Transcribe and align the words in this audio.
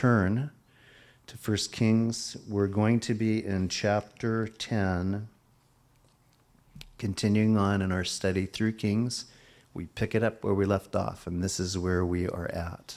turn 0.00 0.50
to 1.26 1.36
1 1.36 1.58
Kings. 1.72 2.34
We're 2.48 2.68
going 2.68 3.00
to 3.00 3.12
be 3.12 3.44
in 3.44 3.68
chapter 3.68 4.48
10, 4.48 5.28
continuing 6.96 7.58
on 7.58 7.82
in 7.82 7.92
our 7.92 8.04
study 8.04 8.46
through 8.46 8.72
Kings. 8.72 9.26
We 9.74 9.84
pick 9.84 10.14
it 10.14 10.22
up 10.22 10.42
where 10.42 10.54
we 10.54 10.64
left 10.64 10.96
off, 10.96 11.26
and 11.26 11.44
this 11.44 11.60
is 11.60 11.76
where 11.76 12.02
we 12.02 12.26
are 12.26 12.50
at. 12.50 12.96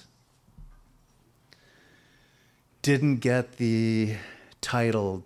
Didn't 2.81 3.17
get 3.17 3.57
the 3.57 4.15
title 4.61 5.25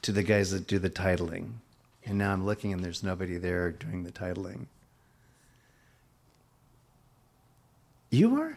to 0.00 0.12
the 0.12 0.22
guys 0.22 0.50
that 0.52 0.66
do 0.66 0.78
the 0.78 0.88
titling. 0.88 1.56
And 2.06 2.16
now 2.16 2.32
I'm 2.32 2.46
looking 2.46 2.72
and 2.72 2.82
there's 2.82 3.02
nobody 3.02 3.36
there 3.36 3.70
doing 3.70 4.04
the 4.04 4.12
titling. 4.12 4.64
You 8.08 8.40
are? 8.40 8.56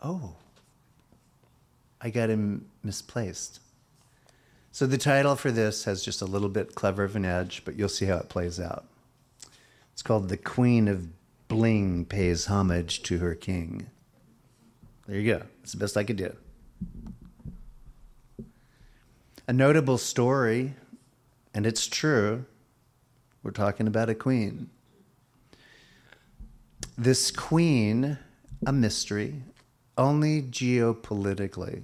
Oh. 0.00 0.36
I 2.02 2.10
got 2.10 2.30
him 2.30 2.66
misplaced. 2.82 3.60
So 4.72 4.86
the 4.86 4.98
title 4.98 5.36
for 5.36 5.52
this 5.52 5.84
has 5.84 6.04
just 6.04 6.20
a 6.20 6.26
little 6.26 6.48
bit 6.48 6.74
clever 6.74 7.04
of 7.04 7.14
an 7.14 7.24
edge, 7.24 7.62
but 7.64 7.76
you'll 7.76 7.88
see 7.88 8.06
how 8.06 8.16
it 8.16 8.28
plays 8.28 8.58
out. 8.58 8.86
It's 9.92 10.02
called 10.02 10.28
The 10.28 10.36
Queen 10.36 10.88
of 10.88 11.08
Bling 11.46 12.06
Pays 12.06 12.46
Homage 12.46 13.02
to 13.04 13.18
Her 13.18 13.34
King. 13.34 13.86
There 15.06 15.20
you 15.20 15.32
go. 15.34 15.42
It's 15.62 15.72
the 15.72 15.78
best 15.78 15.96
I 15.96 16.04
could 16.04 16.16
do. 16.16 16.34
A 19.46 19.52
notable 19.52 19.98
story, 19.98 20.74
and 21.52 21.66
it's 21.66 21.86
true. 21.86 22.46
We're 23.42 23.50
talking 23.50 23.86
about 23.86 24.08
a 24.08 24.14
queen. 24.14 24.70
This 26.96 27.30
queen, 27.30 28.18
a 28.66 28.72
mystery, 28.72 29.42
only 29.96 30.42
geopolitically, 30.42 31.82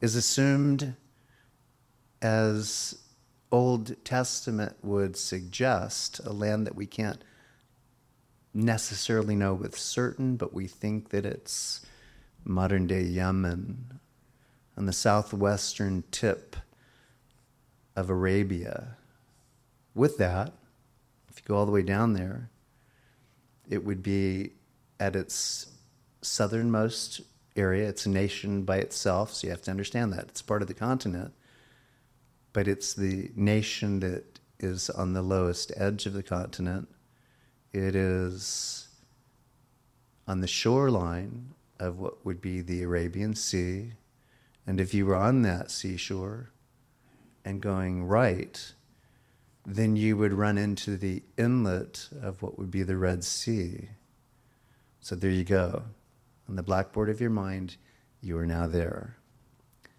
is 0.00 0.14
assumed 0.14 0.94
as 2.20 2.98
Old 3.50 4.04
Testament 4.04 4.76
would 4.82 5.16
suggest, 5.16 6.20
a 6.24 6.32
land 6.32 6.66
that 6.66 6.74
we 6.74 6.86
can't 6.86 7.22
necessarily 8.52 9.34
know 9.34 9.54
with 9.54 9.78
certain, 9.78 10.36
but 10.36 10.52
we 10.52 10.66
think 10.66 11.10
that 11.10 11.24
it's 11.24 11.84
modern 12.44 12.86
day 12.86 13.02
Yemen 13.02 14.00
on 14.76 14.86
the 14.86 14.92
southwestern 14.92 16.04
tip 16.10 16.56
of 17.96 18.10
Arabia. 18.10 18.96
With 19.94 20.18
that, 20.18 20.52
if 21.28 21.38
you 21.38 21.42
go 21.46 21.56
all 21.56 21.66
the 21.66 21.72
way 21.72 21.82
down 21.82 22.12
there, 22.12 22.50
it 23.68 23.84
would 23.84 24.02
be 24.02 24.52
at 25.00 25.16
its 25.16 25.66
southernmost 26.22 27.20
area. 27.56 27.88
It's 27.88 28.06
a 28.06 28.10
nation 28.10 28.62
by 28.62 28.78
itself, 28.78 29.32
so 29.32 29.46
you 29.46 29.50
have 29.50 29.62
to 29.62 29.70
understand 29.70 30.12
that. 30.12 30.24
It's 30.24 30.42
part 30.42 30.62
of 30.62 30.68
the 30.68 30.74
continent, 30.74 31.32
but 32.52 32.68
it's 32.68 32.94
the 32.94 33.30
nation 33.34 34.00
that 34.00 34.38
is 34.60 34.90
on 34.90 35.12
the 35.12 35.22
lowest 35.22 35.72
edge 35.76 36.06
of 36.06 36.12
the 36.12 36.22
continent. 36.22 36.88
It 37.72 37.94
is 37.94 38.88
on 40.26 40.40
the 40.40 40.46
shoreline 40.46 41.54
of 41.78 41.98
what 41.98 42.24
would 42.24 42.40
be 42.40 42.60
the 42.60 42.82
Arabian 42.82 43.34
Sea. 43.34 43.92
And 44.66 44.80
if 44.80 44.92
you 44.92 45.06
were 45.06 45.16
on 45.16 45.42
that 45.42 45.70
seashore 45.70 46.50
and 47.44 47.60
going 47.60 48.04
right, 48.04 48.72
then 49.64 49.96
you 49.96 50.16
would 50.16 50.32
run 50.32 50.58
into 50.58 50.96
the 50.96 51.22
inlet 51.36 52.08
of 52.20 52.42
what 52.42 52.58
would 52.58 52.70
be 52.70 52.82
the 52.82 52.96
Red 52.96 53.22
Sea. 53.22 53.90
So 55.00 55.14
there 55.14 55.30
you 55.30 55.44
go 55.44 55.84
on 56.48 56.56
the 56.56 56.62
blackboard 56.62 57.08
of 57.08 57.20
your 57.20 57.30
mind, 57.30 57.76
you 58.20 58.38
are 58.38 58.46
now 58.46 58.66
there. 58.66 59.16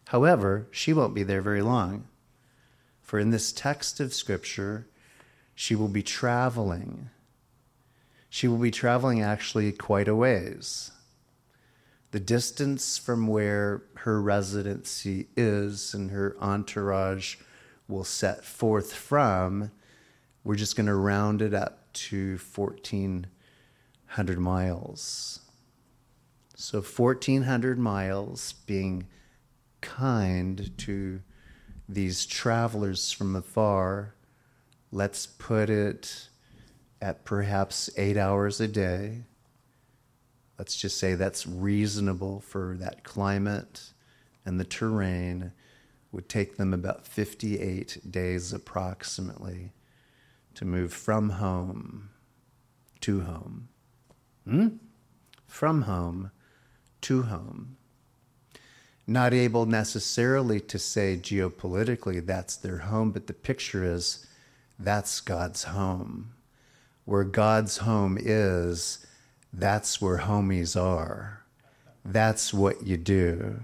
However, 0.08 0.67
she 0.72 0.91
won't 0.91 1.14
be 1.14 1.23
there 1.23 1.41
very 1.41 1.61
long. 1.61 2.08
For 3.02 3.19
in 3.19 3.30
this 3.30 3.52
text 3.52 4.00
of 4.00 4.14
Scripture, 4.14 4.88
she 5.53 5.75
will 5.75 5.88
be 5.88 6.03
traveling. 6.03 7.09
She 8.29 8.47
will 8.47 8.57
be 8.57 8.72
traveling 8.72 9.22
actually 9.22 9.72
quite 9.72 10.07
a 10.07 10.16
ways. 10.16 10.91
The 12.12 12.19
distance 12.19 12.97
from 12.97 13.28
where 13.28 13.84
her 13.97 14.19
residency 14.19 15.28
is 15.38 15.94
and 15.94 16.09
her 16.09 16.35
entourage 16.41 17.35
will 17.88 18.03
set 18.03 18.44
forth 18.44 18.94
from, 18.94 19.72
we're 20.44 20.56
just 20.56 20.75
going 20.75 20.88
to 20.88 20.95
round 20.95 21.41
it 21.41 21.53
up 21.53 21.91
to 21.94 22.40
1,400 22.56 24.40
miles. 24.40 25.38
So 26.62 26.81
1,400 26.81 27.80
miles 27.80 28.52
being 28.52 29.08
kind 29.80 30.70
to 30.80 31.22
these 31.88 32.25
travelers 32.25 33.14
from 33.14 33.34
afar. 33.38 34.14
Let's 34.92 35.25
put 35.25 35.69
it 35.69 36.28
at 37.02 37.24
perhaps 37.24 37.90
eight 37.96 38.18
hours 38.18 38.59
a 38.59 38.68
day. 38.68 39.22
Let's 40.58 40.75
just 40.75 40.98
say 40.98 41.16
that's 41.16 41.48
reasonable 41.48 42.42
for 42.42 42.75
that 42.78 43.06
climate 43.06 43.94
and 44.46 44.59
the 44.59 44.66
terrain. 44.66 45.53
Would 46.12 46.28
take 46.28 46.58
them 46.58 46.74
about 46.74 47.08
58 47.08 48.12
days 48.12 48.52
approximately 48.52 49.72
to 50.56 50.66
move 50.66 50.92
from 50.92 51.30
home 51.30 52.09
to 53.00 53.22
home. 53.22 53.69
Hmm? 54.44 54.68
From 55.48 55.84
home 55.84 56.31
to 57.02 57.24
home. 57.24 57.78
Not 59.08 59.34
able 59.34 59.66
necessarily 59.66 60.60
to 60.62 60.78
say 60.78 61.18
geopolitically 61.22 62.26
that's 62.26 62.56
their 62.56 62.78
home, 62.80 63.12
but 63.12 63.28
the 63.28 63.34
picture 63.34 63.84
is 63.84 64.28
that's 64.78 65.20
God's 65.20 65.64
home. 65.64 66.34
Where 67.06 67.24
God's 67.24 67.78
home 67.78 68.18
is, 68.22 69.06
that's 69.52 70.00
where 70.00 70.20
homies 70.20 70.80
are. 70.80 71.44
That's 72.06 72.54
what 72.54 72.86
you 72.86 72.98
do. 72.98 73.62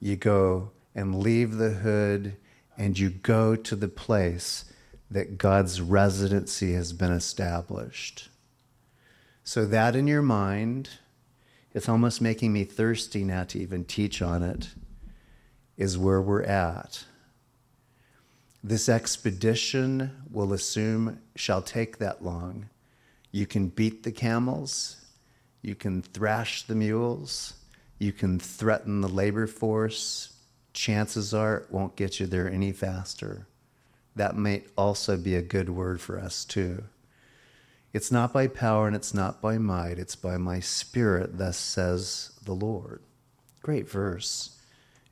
You 0.00 0.16
go 0.16 0.70
and 0.94 1.18
leave 1.18 1.56
the 1.56 1.70
hood 1.70 2.36
and 2.78 2.98
you 2.98 3.10
go 3.10 3.56
to 3.56 3.76
the 3.76 3.88
place 3.88 4.66
that 5.10 5.38
God's 5.38 5.80
residency 5.80 6.72
has 6.74 6.92
been 6.92 7.12
established. 7.12 8.28
So, 9.44 9.64
that 9.66 9.94
in 9.94 10.06
your 10.06 10.22
mind, 10.22 10.90
it's 11.76 11.90
almost 11.90 12.22
making 12.22 12.54
me 12.54 12.64
thirsty 12.64 13.22
now 13.22 13.44
to 13.44 13.60
even 13.60 13.84
teach 13.84 14.22
on 14.22 14.42
it, 14.42 14.70
is 15.76 15.98
where 15.98 16.22
we're 16.22 16.42
at. 16.42 17.04
This 18.64 18.88
expedition 18.88 20.10
will 20.30 20.54
assume 20.54 21.20
shall 21.34 21.60
take 21.60 21.98
that 21.98 22.24
long. 22.24 22.70
You 23.30 23.46
can 23.46 23.68
beat 23.68 24.04
the 24.04 24.10
camels, 24.10 25.04
you 25.60 25.74
can 25.74 26.00
thrash 26.00 26.62
the 26.62 26.74
mules, 26.74 27.52
you 27.98 28.10
can 28.10 28.40
threaten 28.40 29.02
the 29.02 29.08
labor 29.08 29.46
force. 29.46 30.34
Chances 30.72 31.34
are 31.34 31.58
it 31.58 31.70
won't 31.70 31.94
get 31.94 32.18
you 32.18 32.26
there 32.26 32.50
any 32.50 32.72
faster. 32.72 33.46
That 34.14 34.34
might 34.34 34.66
also 34.78 35.18
be 35.18 35.34
a 35.34 35.42
good 35.42 35.68
word 35.68 36.00
for 36.00 36.18
us, 36.18 36.46
too. 36.46 36.84
It's 37.92 38.12
not 38.12 38.32
by 38.32 38.46
power 38.46 38.86
and 38.86 38.96
it's 38.96 39.14
not 39.14 39.40
by 39.40 39.58
might, 39.58 39.98
it's 39.98 40.16
by 40.16 40.36
my 40.36 40.60
spirit, 40.60 41.38
thus 41.38 41.56
says 41.56 42.32
the 42.44 42.52
Lord. 42.52 43.00
Great 43.62 43.88
verse. 43.88 44.58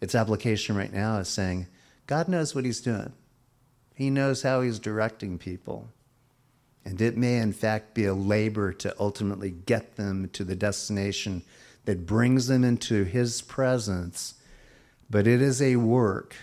Its 0.00 0.14
application 0.14 0.76
right 0.76 0.92
now 0.92 1.18
is 1.18 1.28
saying, 1.28 1.66
God 2.06 2.28
knows 2.28 2.54
what 2.54 2.64
He's 2.64 2.80
doing, 2.80 3.12
He 3.94 4.10
knows 4.10 4.42
how 4.42 4.60
He's 4.60 4.78
directing 4.78 5.38
people. 5.38 5.88
And 6.86 7.00
it 7.00 7.16
may, 7.16 7.38
in 7.38 7.54
fact, 7.54 7.94
be 7.94 8.04
a 8.04 8.12
labor 8.12 8.70
to 8.74 8.94
ultimately 9.00 9.50
get 9.50 9.96
them 9.96 10.28
to 10.34 10.44
the 10.44 10.54
destination 10.54 11.42
that 11.86 12.04
brings 12.04 12.46
them 12.46 12.62
into 12.62 13.04
His 13.04 13.40
presence. 13.40 14.34
But 15.08 15.26
it 15.26 15.40
is 15.40 15.62
a 15.62 15.76
work 15.76 16.36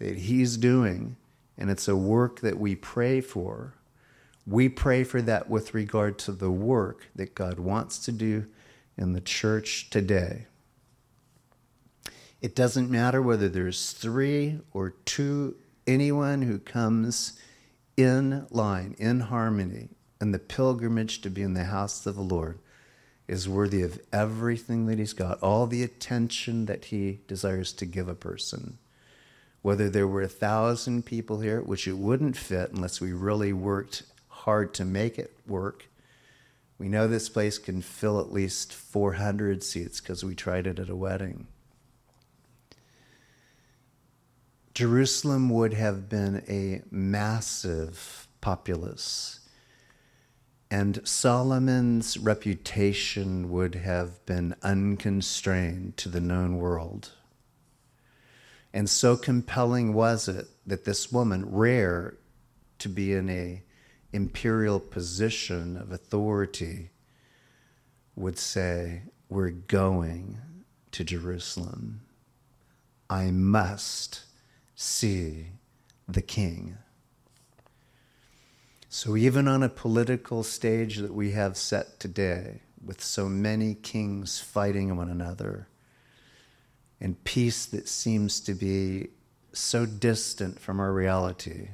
that 0.00 0.16
He's 0.16 0.56
doing, 0.56 1.16
and 1.56 1.70
it's 1.70 1.86
a 1.86 1.94
work 1.94 2.40
that 2.40 2.58
we 2.58 2.74
pray 2.74 3.20
for 3.20 3.74
we 4.48 4.68
pray 4.68 5.04
for 5.04 5.20
that 5.22 5.50
with 5.50 5.74
regard 5.74 6.18
to 6.18 6.32
the 6.32 6.50
work 6.50 7.08
that 7.14 7.34
God 7.34 7.58
wants 7.58 7.98
to 8.00 8.12
do 8.12 8.46
in 8.96 9.12
the 9.12 9.20
church 9.20 9.90
today. 9.90 10.46
It 12.40 12.54
doesn't 12.54 12.90
matter 12.90 13.20
whether 13.20 13.48
there's 13.48 13.92
three 13.92 14.60
or 14.72 14.90
two, 15.04 15.56
anyone 15.86 16.42
who 16.42 16.58
comes 16.58 17.38
in 17.96 18.46
line, 18.50 18.94
in 18.98 19.20
harmony, 19.20 19.90
and 20.20 20.32
the 20.32 20.38
pilgrimage 20.38 21.20
to 21.22 21.30
be 21.30 21.42
in 21.42 21.54
the 21.54 21.64
house 21.64 22.06
of 22.06 22.14
the 22.14 22.22
Lord 22.22 22.58
is 23.26 23.48
worthy 23.48 23.82
of 23.82 24.00
everything 24.12 24.86
that 24.86 24.98
he's 24.98 25.12
got, 25.12 25.42
all 25.42 25.66
the 25.66 25.82
attention 25.82 26.64
that 26.66 26.86
he 26.86 27.20
desires 27.26 27.72
to 27.74 27.84
give 27.84 28.08
a 28.08 28.14
person. 28.14 28.78
Whether 29.60 29.90
there 29.90 30.06
were 30.06 30.22
a 30.22 30.28
thousand 30.28 31.04
people 31.04 31.40
here, 31.40 31.60
which 31.60 31.86
it 31.86 31.98
wouldn't 31.98 32.36
fit 32.36 32.70
unless 32.72 33.00
we 33.00 33.12
really 33.12 33.52
worked 33.52 34.04
hard 34.48 34.72
to 34.72 34.82
make 34.82 35.18
it 35.18 35.36
work. 35.46 35.90
We 36.78 36.88
know 36.88 37.06
this 37.06 37.28
place 37.28 37.58
can 37.58 37.82
fill 37.82 38.18
at 38.18 38.32
least 38.32 38.72
400 38.72 39.62
seats 39.62 40.00
because 40.00 40.24
we 40.24 40.34
tried 40.34 40.66
it 40.66 40.78
at 40.78 40.88
a 40.88 40.96
wedding. 40.96 41.48
Jerusalem 44.72 45.50
would 45.50 45.74
have 45.74 46.08
been 46.08 46.42
a 46.48 46.80
massive 46.90 48.26
populace, 48.40 49.40
and 50.70 51.06
Solomon's 51.06 52.16
reputation 52.16 53.50
would 53.50 53.74
have 53.74 54.24
been 54.24 54.54
unconstrained 54.62 55.98
to 55.98 56.08
the 56.08 56.22
known 56.22 56.56
world. 56.56 57.12
And 58.72 58.88
so 58.88 59.14
compelling 59.18 59.92
was 59.92 60.26
it 60.26 60.46
that 60.66 60.86
this 60.86 61.12
woman, 61.12 61.44
rare 61.54 62.16
to 62.78 62.88
be 62.88 63.12
in 63.12 63.28
a 63.28 63.62
imperial 64.12 64.80
position 64.80 65.76
of 65.76 65.92
authority, 65.92 66.90
would 68.16 68.38
say, 68.38 69.02
We're 69.28 69.50
going 69.50 70.38
to 70.92 71.04
Jerusalem. 71.04 72.02
I 73.10 73.30
must 73.30 74.22
see 74.74 75.48
the 76.06 76.22
king. 76.22 76.78
So, 78.88 79.16
even 79.16 79.46
on 79.46 79.62
a 79.62 79.68
political 79.68 80.42
stage 80.42 80.96
that 80.96 81.12
we 81.12 81.32
have 81.32 81.56
set 81.56 82.00
today, 82.00 82.62
with 82.84 83.02
so 83.02 83.28
many 83.28 83.74
kings 83.74 84.40
fighting 84.40 84.96
one 84.96 85.10
another, 85.10 85.68
and 87.00 87.22
peace 87.24 87.66
that 87.66 87.88
seems 87.88 88.40
to 88.40 88.54
be 88.54 89.08
so 89.52 89.86
distant 89.86 90.58
from 90.58 90.80
our 90.80 90.92
reality, 90.92 91.68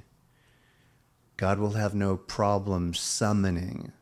God 1.36 1.58
will 1.58 1.72
have 1.72 1.94
no 1.94 2.16
problem 2.16 2.94
summoning 2.94 3.92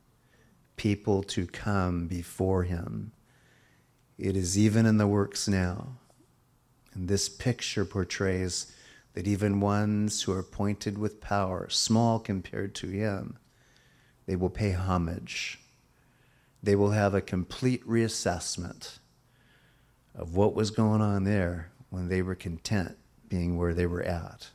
people 0.76 1.22
to 1.22 1.46
come 1.46 2.06
before 2.06 2.64
Him. 2.64 3.12
It 4.18 4.36
is 4.36 4.58
even 4.58 4.86
in 4.86 4.98
the 4.98 5.06
works 5.06 5.48
now. 5.48 5.98
And 6.94 7.08
this 7.08 7.28
picture 7.28 7.84
portrays 7.84 8.74
that 9.14 9.26
even 9.26 9.60
ones 9.60 10.22
who 10.22 10.32
are 10.32 10.38
appointed 10.38 10.98
with 10.98 11.20
power, 11.20 11.68
small 11.68 12.18
compared 12.18 12.74
to 12.76 12.88
him, 12.88 13.38
they 14.26 14.36
will 14.36 14.50
pay 14.50 14.72
homage. 14.72 15.60
They 16.62 16.76
will 16.76 16.90
have 16.90 17.14
a 17.14 17.20
complete 17.20 17.86
reassessment 17.86 18.98
of 20.14 20.36
what 20.36 20.54
was 20.54 20.70
going 20.70 21.00
on 21.00 21.24
there 21.24 21.72
when 21.90 22.08
they 22.08 22.22
were 22.22 22.34
content 22.34 22.96
being 23.28 23.56
where 23.56 23.74
they 23.74 23.86
were 23.86 24.02
at. 24.02 24.50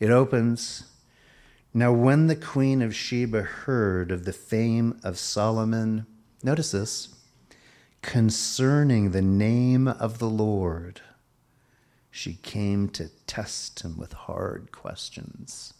It 0.00 0.10
opens 0.10 0.84
Now, 1.74 1.92
when 1.92 2.26
the 2.26 2.36
queen 2.36 2.82
of 2.82 2.94
Sheba 2.94 3.42
heard 3.42 4.10
of 4.10 4.24
the 4.24 4.32
fame 4.32 5.00
of 5.02 5.18
Solomon, 5.18 6.06
notice 6.42 6.72
this, 6.72 7.14
concerning 8.02 9.10
the 9.10 9.22
name 9.22 9.88
of 9.88 10.18
the 10.18 10.28
Lord, 10.28 11.00
she 12.10 12.34
came 12.34 12.90
to 12.90 13.08
test 13.26 13.80
him 13.80 13.96
with 13.96 14.12
hard 14.12 14.70
questions. 14.70 15.72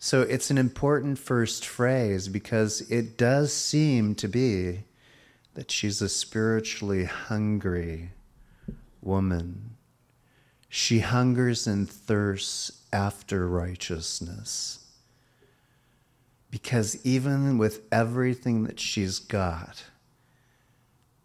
So 0.00 0.22
it's 0.22 0.50
an 0.50 0.58
important 0.58 1.20
first 1.20 1.64
phrase 1.64 2.26
because 2.26 2.80
it 2.90 3.16
does 3.16 3.52
seem 3.52 4.16
to 4.16 4.26
be 4.26 4.82
that 5.54 5.70
she's 5.70 6.02
a 6.02 6.08
spiritually 6.08 7.04
hungry 7.04 8.10
woman. 9.00 9.71
She 10.74 11.00
hungers 11.00 11.66
and 11.66 11.88
thirsts 11.88 12.72
after 12.92 13.46
righteousness. 13.46 14.78
Because 16.50 17.04
even 17.04 17.58
with 17.58 17.82
everything 17.92 18.64
that 18.64 18.80
she's 18.80 19.18
got, 19.18 19.84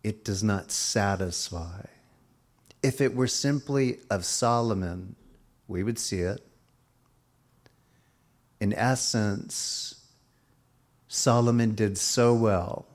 it 0.04 0.24
does 0.24 0.44
not 0.44 0.72
satisfy 0.72 1.86
if 2.84 3.02
it 3.02 3.16
were 3.16 3.28
simply 3.28 4.00
of 4.10 4.26
Solomon, 4.26 5.16
we 5.68 5.84
would 5.84 6.00
see 6.00 6.20
it. 6.20 6.46
In 8.60 8.74
essence, 8.74 10.06
Solomon 11.08 11.76
did 11.76 11.98
so 11.98 12.34
well 12.34 12.86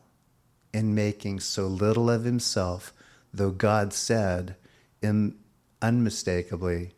in 0.72 0.94
making 0.94 1.40
so 1.40 1.66
little 1.66 2.08
of 2.08 2.25
himself, 2.25 2.93
though 3.32 3.50
God 3.50 3.93
said 3.93 4.56
in, 5.02 5.34
unmistakably, 5.82 6.94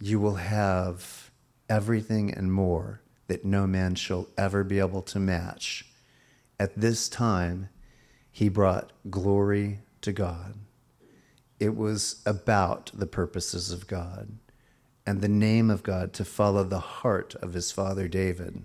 You 0.00 0.18
will 0.18 0.36
have 0.36 1.30
everything 1.68 2.32
and 2.32 2.52
more 2.52 3.02
that 3.28 3.44
no 3.44 3.66
man 3.66 3.94
shall 3.94 4.26
ever 4.36 4.64
be 4.64 4.78
able 4.78 5.02
to 5.02 5.20
match. 5.20 5.86
At 6.58 6.80
this 6.80 7.08
time, 7.08 7.68
he 8.30 8.48
brought 8.48 8.92
glory 9.10 9.80
to 10.00 10.12
God. 10.12 10.56
It 11.60 11.76
was 11.76 12.22
about 12.26 12.90
the 12.92 13.06
purposes 13.06 13.70
of 13.70 13.86
God 13.86 14.38
and 15.06 15.20
the 15.20 15.28
name 15.28 15.70
of 15.70 15.82
God 15.82 16.12
to 16.14 16.24
follow 16.24 16.64
the 16.64 16.80
heart 16.80 17.34
of 17.36 17.52
his 17.52 17.70
father 17.70 18.08
David. 18.08 18.62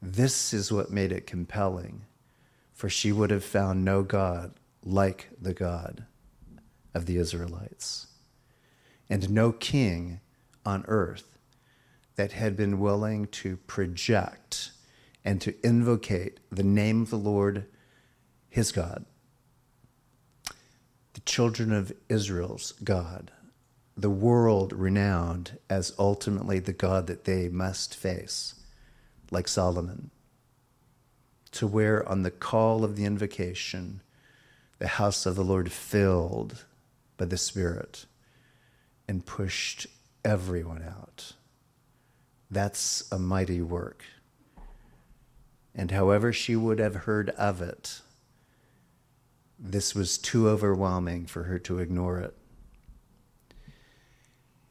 This 0.00 0.52
is 0.52 0.72
what 0.72 0.90
made 0.90 1.12
it 1.12 1.26
compelling, 1.26 2.04
for 2.72 2.88
she 2.88 3.12
would 3.12 3.30
have 3.30 3.44
found 3.44 3.84
no 3.84 4.02
God 4.02 4.54
like 4.84 5.28
the 5.40 5.54
God 5.54 6.04
of 6.94 7.06
the 7.06 7.16
Israelites, 7.16 8.08
and 9.12 9.28
no 9.28 9.52
king 9.52 10.20
on 10.64 10.82
earth 10.88 11.36
that 12.16 12.32
had 12.32 12.56
been 12.56 12.80
willing 12.80 13.26
to 13.26 13.58
project 13.58 14.70
and 15.22 15.38
to 15.38 15.54
invocate 15.62 16.40
the 16.50 16.62
name 16.62 17.02
of 17.02 17.10
the 17.10 17.18
Lord, 17.18 17.66
his 18.48 18.72
God, 18.72 19.04
the 21.12 21.20
children 21.26 21.72
of 21.72 21.92
Israel's 22.08 22.72
God, 22.82 23.30
the 23.98 24.08
world 24.08 24.72
renowned 24.72 25.58
as 25.68 25.92
ultimately 25.98 26.58
the 26.58 26.72
God 26.72 27.06
that 27.06 27.24
they 27.24 27.50
must 27.50 27.94
face, 27.94 28.54
like 29.30 29.46
Solomon, 29.46 30.10
to 31.50 31.66
where 31.66 32.08
on 32.08 32.22
the 32.22 32.30
call 32.30 32.82
of 32.82 32.96
the 32.96 33.04
invocation, 33.04 34.00
the 34.78 34.88
house 34.88 35.26
of 35.26 35.34
the 35.36 35.44
Lord 35.44 35.70
filled 35.70 36.64
by 37.18 37.26
the 37.26 37.36
Spirit 37.36 38.06
and 39.12 39.26
pushed 39.26 39.86
everyone 40.24 40.82
out. 40.82 41.34
That's 42.50 43.04
a 43.12 43.18
mighty 43.18 43.60
work. 43.60 44.06
And 45.74 45.90
however 45.90 46.32
she 46.32 46.56
would 46.56 46.78
have 46.78 46.94
heard 46.94 47.28
of 47.28 47.60
it, 47.60 48.00
this 49.58 49.94
was 49.94 50.16
too 50.16 50.48
overwhelming 50.48 51.26
for 51.26 51.42
her 51.42 51.58
to 51.58 51.78
ignore 51.78 52.20
it. 52.20 52.34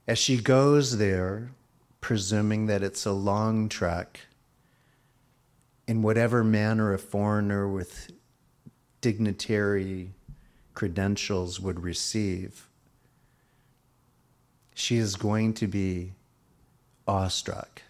As 0.07 0.17
she 0.17 0.41
goes 0.41 0.97
there, 0.97 1.51
presuming 1.99 2.65
that 2.65 2.81
it's 2.81 3.05
a 3.05 3.11
long 3.11 3.69
trek, 3.69 4.21
in 5.87 6.01
whatever 6.01 6.43
manner 6.43 6.95
a 6.95 6.97
foreigner 6.97 7.69
with 7.69 8.09
dignitary 9.01 10.13
credentials 10.73 11.59
would 11.59 11.81
receive, 11.81 12.70
she 14.81 14.97
is 14.97 15.15
going 15.15 15.53
to 15.53 15.67
be 15.67 16.11
awestruck. 17.07 17.83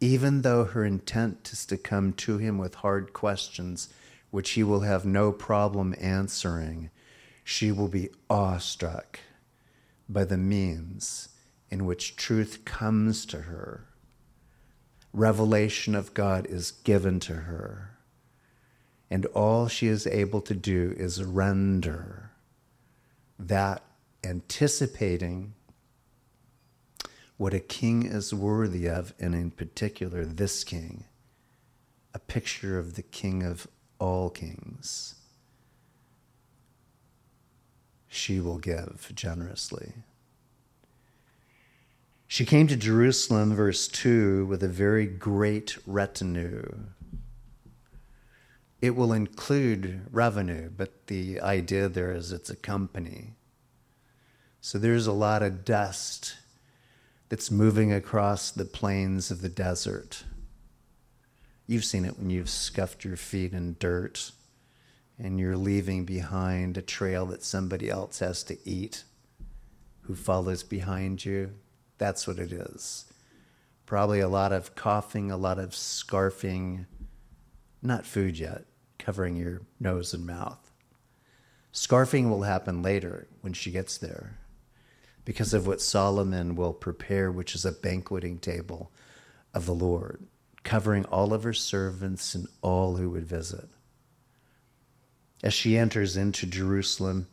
Even 0.00 0.42
though 0.42 0.64
her 0.64 0.84
intent 0.84 1.48
is 1.52 1.64
to 1.64 1.76
come 1.76 2.12
to 2.12 2.38
him 2.38 2.58
with 2.58 2.74
hard 2.74 3.12
questions 3.12 3.88
which 4.32 4.50
he 4.50 4.64
will 4.64 4.80
have 4.80 5.04
no 5.04 5.30
problem 5.30 5.94
answering, 6.00 6.90
she 7.44 7.70
will 7.70 7.86
be 7.86 8.10
awestruck 8.28 9.20
by 10.08 10.24
the 10.24 10.36
means 10.36 11.28
in 11.70 11.86
which 11.86 12.16
truth 12.16 12.64
comes 12.64 13.24
to 13.24 13.42
her. 13.42 13.86
Revelation 15.12 15.94
of 15.94 16.14
God 16.14 16.46
is 16.46 16.72
given 16.72 17.20
to 17.20 17.34
her, 17.34 17.96
and 19.08 19.24
all 19.26 19.68
she 19.68 19.86
is 19.86 20.04
able 20.04 20.40
to 20.40 20.54
do 20.54 20.96
is 20.96 21.22
render 21.22 22.32
that 23.38 23.84
anticipating 24.24 25.54
what 27.36 27.54
a 27.54 27.60
king 27.60 28.04
is 28.04 28.32
worthy 28.32 28.88
of, 28.88 29.14
and 29.18 29.34
in 29.34 29.50
particular, 29.50 30.24
this 30.24 30.62
king, 30.62 31.04
a 32.14 32.18
picture 32.18 32.78
of 32.78 32.94
the 32.94 33.02
king 33.02 33.42
of 33.42 33.66
all 33.98 34.30
kings. 34.30 35.16
She 38.06 38.38
will 38.40 38.58
give 38.58 39.10
generously. 39.14 39.92
She 42.28 42.44
came 42.44 42.66
to 42.68 42.76
Jerusalem, 42.76 43.54
verse 43.54 43.88
2, 43.88 44.46
with 44.46 44.62
a 44.62 44.68
very 44.68 45.06
great 45.06 45.76
retinue. 45.86 46.84
It 48.80 48.96
will 48.96 49.12
include 49.12 50.06
revenue, 50.10 50.70
but 50.74 51.08
the 51.08 51.40
idea 51.40 51.88
there 51.88 52.12
is 52.12 52.32
it's 52.32 52.50
a 52.50 52.56
company. 52.56 53.34
So 54.62 54.78
there's 54.78 55.06
a 55.06 55.12
lot 55.12 55.42
of 55.42 55.66
dust 55.66 56.36
that's 57.28 57.50
moving 57.50 57.92
across 57.92 58.50
the 58.50 58.64
plains 58.64 59.30
of 59.30 59.42
the 59.42 59.50
desert 59.50 60.24
You've 61.66 61.84
seen 61.84 62.04
it 62.04 62.18
when 62.18 62.28
you've 62.28 62.50
scuffed 62.50 63.04
your 63.04 63.16
feet 63.16 63.52
in 63.52 63.76
dirt 63.78 64.32
and 65.18 65.38
you're 65.38 65.56
leaving 65.56 66.04
behind 66.04 66.76
a 66.76 66.82
trail 66.82 67.24
that 67.26 67.42
somebody 67.42 67.88
else 67.88 68.18
has 68.18 68.42
to 68.44 68.58
eat 68.68 69.04
who 70.02 70.14
follows 70.14 70.62
behind 70.62 71.24
you. 71.24 71.52
That's 71.98 72.26
what 72.26 72.38
it 72.38 72.52
is. 72.52 73.06
Probably 73.86 74.20
a 74.20 74.28
lot 74.28 74.52
of 74.52 74.74
coughing, 74.74 75.30
a 75.30 75.36
lot 75.38 75.58
of 75.58 75.70
scarfing, 75.70 76.86
not 77.80 78.04
food 78.04 78.38
yet, 78.38 78.64
covering 78.98 79.36
your 79.36 79.62
nose 79.78 80.12
and 80.12 80.26
mouth. 80.26 80.70
Scarfing 81.72 82.28
will 82.28 82.42
happen 82.42 82.82
later 82.82 83.28
when 83.40 83.52
she 83.52 83.70
gets 83.70 83.96
there 83.96 84.38
because 85.24 85.54
of 85.54 85.66
what 85.66 85.80
Solomon 85.80 86.56
will 86.56 86.72
prepare, 86.72 87.30
which 87.30 87.54
is 87.54 87.64
a 87.64 87.72
banqueting 87.72 88.38
table 88.38 88.90
of 89.54 89.66
the 89.66 89.74
Lord, 89.74 90.26
covering 90.64 91.04
all 91.06 91.32
of 91.32 91.42
her 91.44 91.52
servants 91.52 92.34
and 92.34 92.48
all 92.60 92.96
who 92.96 93.10
would 93.10 93.26
visit. 93.26 93.68
As 95.42 95.54
she 95.54 95.76
enters 95.76 96.16
into 96.16 96.46
Jerusalem, 96.46 97.26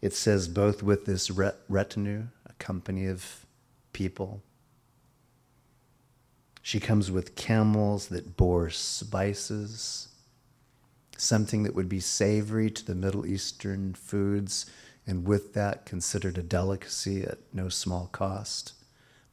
it 0.00 0.14
says 0.14 0.48
both 0.48 0.82
with 0.82 1.04
this 1.04 1.30
retinue, 1.30 2.28
a 2.44 2.52
company 2.54 3.06
of 3.06 3.46
people. 3.92 4.42
She 6.62 6.80
comes 6.80 7.10
with 7.10 7.36
camels 7.36 8.08
that 8.08 8.36
bore 8.36 8.70
spices, 8.70 10.08
something 11.16 11.62
that 11.62 11.74
would 11.74 11.88
be 11.88 12.00
savory 12.00 12.70
to 12.70 12.84
the 12.84 12.94
Middle 12.94 13.24
Eastern 13.24 13.94
foods 13.94 14.66
and 15.06 15.26
with 15.26 15.54
that 15.54 15.86
considered 15.86 16.36
a 16.36 16.42
delicacy 16.42 17.22
at 17.22 17.38
no 17.52 17.68
small 17.68 18.08
cost, 18.08 18.72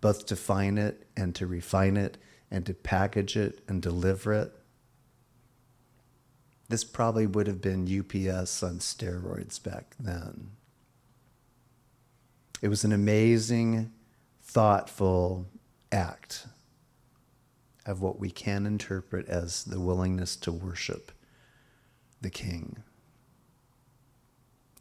both 0.02 0.26
to 0.28 0.36
find 0.36 0.78
it 0.78 1.08
and 1.18 1.34
to 1.36 1.48
refine 1.48 1.98
it 1.98 2.18
and 2.52 2.66
to 2.66 2.74
package 2.74 3.36
it 3.36 3.64
and 3.68 3.82
deliver 3.82 4.34
it. 4.34 4.54
This 6.70 6.84
probably 6.84 7.26
would 7.26 7.48
have 7.48 7.62
been 7.62 7.84
UPS 7.84 8.62
on 8.64 8.80
steroids 8.80 9.62
back 9.62 9.96
then. 10.00 10.52
It 12.62 12.70
was 12.70 12.84
an 12.84 12.94
amazing, 12.94 13.92
thoughtful 14.42 15.48
act 15.92 16.48
of 17.86 18.02
what 18.02 18.20
we 18.20 18.30
can 18.30 18.66
interpret 18.66 19.28
as 19.28 19.64
the 19.66 19.80
willingness 19.80 20.36
to 20.38 20.52
worship 20.52 21.12
the 22.22 22.30
King. 22.30 22.84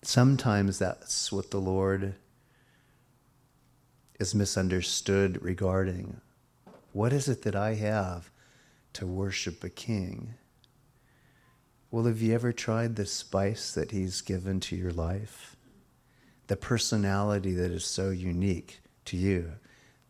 Sometimes 0.02 0.78
that's 0.78 1.30
what 1.30 1.50
the 1.50 1.60
Lord 1.60 2.16
is 4.18 4.34
misunderstood 4.34 5.40
regarding. 5.42 6.20
What 6.92 7.12
is 7.12 7.28
it 7.28 7.42
that 7.42 7.56
I 7.56 7.74
have 7.74 8.30
to 8.94 9.06
worship 9.06 9.64
a 9.64 9.68
king? 9.68 10.34
Well, 11.90 12.04
have 12.04 12.20
you 12.20 12.34
ever 12.34 12.52
tried 12.52 12.96
the 12.96 13.06
spice 13.06 13.72
that 13.72 13.90
he's 13.90 14.20
given 14.20 14.60
to 14.60 14.76
your 14.76 14.92
life? 14.92 15.56
The 16.48 16.56
personality 16.56 17.52
that 17.54 17.70
is 17.70 17.84
so 17.84 18.10
unique 18.10 18.80
to 19.06 19.16
you 19.16 19.52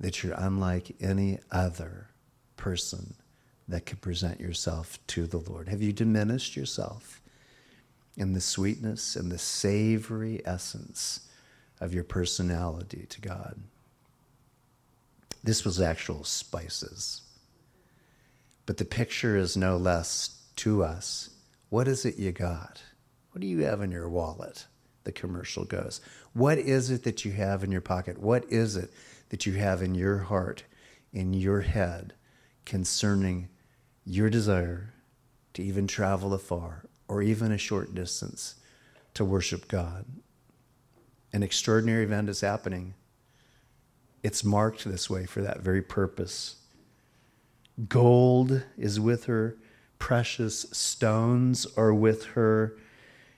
that 0.01 0.23
you're 0.23 0.35
unlike 0.37 0.97
any 1.01 1.39
other 1.51 2.09
person 2.57 3.15
that 3.69 3.87
could 3.87 4.01
present 4.01 4.41
yourself 4.41 4.99
to 5.09 5.27
the 5.27 5.39
Lord. 5.39 5.69
Have 5.69 5.83
you 5.83 5.93
diminished 5.93 6.57
yourself? 6.57 7.22
And 8.17 8.37
the 8.37 8.41
sweetness 8.41 9.17
and 9.17 9.31
the 9.31 9.39
savory 9.39 10.43
essence 10.45 11.29
of 11.81 11.95
your 11.95 12.05
personality 12.05 13.07
to 13.09 13.21
God. 13.21 13.61
This 15.43 15.65
was 15.65 15.81
actual 15.81 16.25
spices. 16.25 17.23
But 18.67 18.77
the 18.77 18.85
picture 18.85 19.37
is 19.37 19.57
no 19.57 19.77
less 19.77 20.41
to 20.57 20.85
us. 20.85 21.31
What 21.69 21.89
is 21.89 22.05
it 22.05 22.19
you 22.19 22.33
got? 22.33 22.83
What 23.33 23.41
do 23.41 23.47
you 23.47 23.65
have 23.65 23.81
in 23.81 23.91
your 23.91 24.09
wallet? 24.09 24.67
The 25.05 25.13
commercial 25.13 25.65
goes. 25.65 26.01
What 26.33 26.59
is 26.59 26.91
it 26.91 27.03
that 27.03 27.25
you 27.25 27.33
have 27.33 27.65
in 27.65 27.73
your 27.73 27.81
pocket? 27.81 28.19
What 28.19 28.45
is 28.51 28.77
it 28.77 28.93
that 29.31 29.47
you 29.47 29.55
have 29.55 29.83
in 29.83 29.95
your 29.95 30.19
heart, 30.19 30.65
in 31.13 31.33
your 31.33 31.63
head, 31.63 32.15
concerning 32.65 33.49
your 34.05 34.31
desire 34.31 34.93
to 35.55 35.63
even 35.63 35.87
travel 35.87 36.33
afar 36.35 36.85
or 37.13 37.21
even 37.21 37.53
a 37.53 37.59
short 37.59 37.95
distance 37.95 38.55
to 39.13 39.23
worship 39.23 39.69
God. 39.69 40.07
An 41.31 41.43
extraordinary 41.43 42.05
event 42.05 42.31
is 42.31 42.41
happening. 42.41 42.95
It's 44.23 44.43
marked 44.43 44.87
this 44.87 45.11
way 45.11 45.27
for 45.27 45.43
that 45.43 45.61
very 45.61 45.83
purpose. 45.83 46.57
Gold 47.87 48.63
is 48.79 48.99
with 48.99 49.25
her, 49.25 49.59
precious 49.99 50.63
stones 50.73 51.67
are 51.77 51.93
with 51.93 52.25
her. 52.29 52.79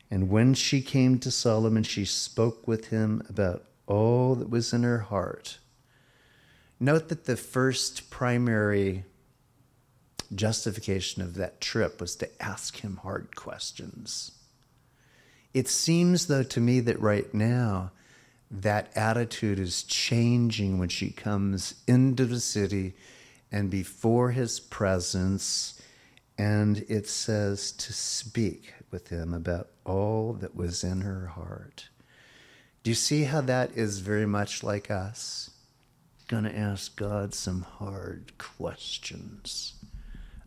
And 0.08 0.28
when 0.28 0.54
she 0.54 0.80
came 0.80 1.18
to 1.18 1.32
Solomon, 1.32 1.82
she 1.82 2.04
spoke 2.04 2.68
with 2.68 2.90
him 2.90 3.22
about 3.28 3.64
all 3.88 4.36
that 4.36 4.50
was 4.50 4.72
in 4.72 4.84
her 4.84 5.00
heart. 5.00 5.58
Note 6.78 7.08
that 7.08 7.24
the 7.24 7.36
first 7.36 8.08
primary 8.08 9.04
justification 10.36 11.22
of 11.22 11.34
that 11.34 11.60
trip 11.60 12.00
was 12.00 12.16
to 12.16 12.42
ask 12.42 12.80
him 12.80 12.98
hard 13.02 13.34
questions. 13.36 14.32
It 15.52 15.68
seems, 15.68 16.26
though, 16.26 16.42
to 16.42 16.60
me 16.60 16.80
that 16.80 17.00
right 17.00 17.32
now, 17.32 17.92
that 18.50 18.90
attitude 18.96 19.58
is 19.58 19.82
changing 19.82 20.78
when 20.78 20.88
she 20.88 21.10
comes 21.10 21.74
into 21.86 22.24
the 22.24 22.40
city 22.40 22.94
and 23.50 23.70
before 23.70 24.32
his 24.32 24.58
presence, 24.58 25.80
and 26.36 26.84
it 26.88 27.08
says 27.08 27.70
to 27.72 27.92
speak 27.92 28.74
with 28.90 29.08
him 29.08 29.32
about 29.32 29.68
all 29.84 30.32
that 30.34 30.56
was 30.56 30.82
in 30.82 31.02
her 31.02 31.26
heart. 31.26 31.88
Do 32.82 32.90
you 32.90 32.96
see 32.96 33.24
how 33.24 33.40
that 33.42 33.76
is 33.76 34.00
very 34.00 34.26
much 34.26 34.62
like 34.62 34.90
us? 34.90 35.50
To 36.28 36.36
ask 36.36 36.96
God 36.96 37.32
some 37.32 37.62
hard 37.62 38.32
questions. 38.38 39.74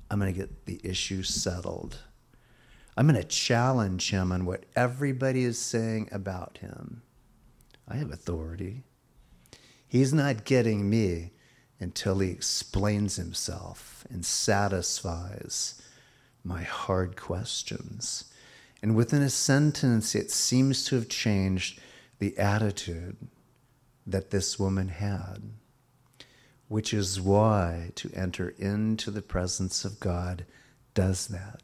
I'm 0.09 0.19
going 0.19 0.33
to 0.33 0.39
get 0.39 0.65
the 0.65 0.79
issue 0.83 1.23
settled. 1.23 1.99
I'm 2.95 3.07
going 3.07 3.21
to 3.21 3.27
challenge 3.27 4.09
him 4.09 4.31
on 4.31 4.45
what 4.45 4.65
everybody 4.75 5.43
is 5.43 5.59
saying 5.59 6.09
about 6.11 6.59
him. 6.59 7.03
I 7.87 7.95
have 7.95 8.11
authority. 8.11 8.83
He's 9.87 10.13
not 10.13 10.45
getting 10.45 10.89
me 10.89 11.31
until 11.79 12.19
he 12.19 12.31
explains 12.31 13.17
himself 13.17 14.05
and 14.09 14.25
satisfies 14.25 15.81
my 16.43 16.63
hard 16.63 17.15
questions. 17.15 18.25
And 18.81 18.95
within 18.95 19.21
a 19.21 19.29
sentence, 19.29 20.15
it 20.15 20.31
seems 20.31 20.85
to 20.85 20.95
have 20.95 21.09
changed 21.09 21.79
the 22.19 22.37
attitude 22.37 23.17
that 24.05 24.31
this 24.31 24.57
woman 24.57 24.87
had 24.87 25.43
which 26.67 26.93
is 26.93 27.21
why 27.21 27.91
to 27.95 28.11
enter 28.13 28.53
into 28.57 29.11
the 29.11 29.21
presence 29.21 29.85
of 29.85 29.99
God 29.99 30.45
does 30.93 31.27
that. 31.27 31.61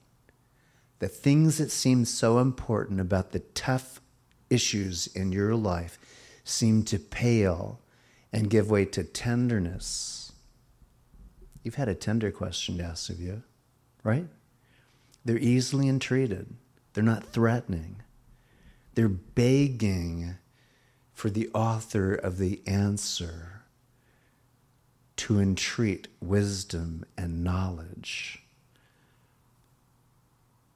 The 1.00 1.08
things 1.08 1.58
that 1.58 1.72
seem 1.72 2.06
so 2.06 2.40
important 2.40 3.02
about 3.02 3.32
the 3.32 3.40
tough 3.40 4.00
issues 4.50 5.08
in 5.08 5.32
your 5.32 5.56
life 5.56 5.98
seem 6.44 6.84
to 6.84 7.00
pale 7.00 7.82
and 8.32 8.50
give 8.50 8.70
way 8.70 8.86
to 8.86 9.04
tenderness. 9.04 10.32
You've 11.64 11.76
had 11.76 11.90
a 11.90 11.96
tender 11.96 12.32
question 12.32 12.80
asked 12.80 13.10
of 13.10 13.20
you, 13.20 13.44
right? 14.04 14.28
They're 15.26 15.38
easily 15.38 15.88
entreated, 15.88 16.56
they're 16.94 17.04
not 17.04 17.26
threatening, 17.26 18.02
they're 18.94 19.10
begging 19.10 20.36
for 21.14 21.30
the 21.30 21.50
author 21.54 22.14
of 22.14 22.38
the 22.38 22.62
answer 22.66 23.53
to 25.16 25.40
entreat 25.40 26.08
wisdom 26.20 27.06
and 27.18 27.44
knowledge. 27.44 28.44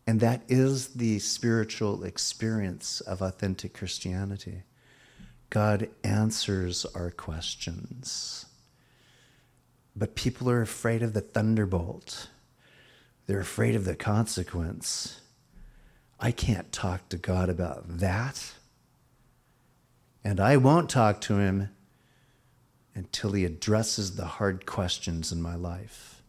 And 0.05 0.21
that 0.21 0.41
is 0.47 0.89
the 0.89 1.19
spiritual 1.19 2.03
experience 2.03 3.01
of 3.01 3.21
authentic 3.21 3.73
Christianity. 3.73 4.63
God 5.49 5.89
answers 6.03 6.85
our 6.95 7.11
questions. 7.11 8.45
But 9.95 10.15
people 10.15 10.49
are 10.49 10.61
afraid 10.61 11.01
of 11.01 11.13
the 11.13 11.21
thunderbolt, 11.21 12.29
they're 13.25 13.41
afraid 13.41 13.75
of 13.75 13.83
the 13.83 13.95
consequence. 13.95 15.19
I 16.19 16.31
can't 16.31 16.71
talk 16.71 17.09
to 17.09 17.17
God 17.17 17.49
about 17.49 17.99
that. 17.99 18.53
And 20.23 20.39
I 20.39 20.57
won't 20.57 20.89
talk 20.89 21.21
to 21.21 21.37
him 21.37 21.69
until 22.97 23.33
he 23.33 23.45
addresses 23.45 24.15
the 24.15 24.25
hard 24.25 24.65
questions 24.65 25.31
in 25.31 25.39
my 25.39 25.53
life. 25.53 26.23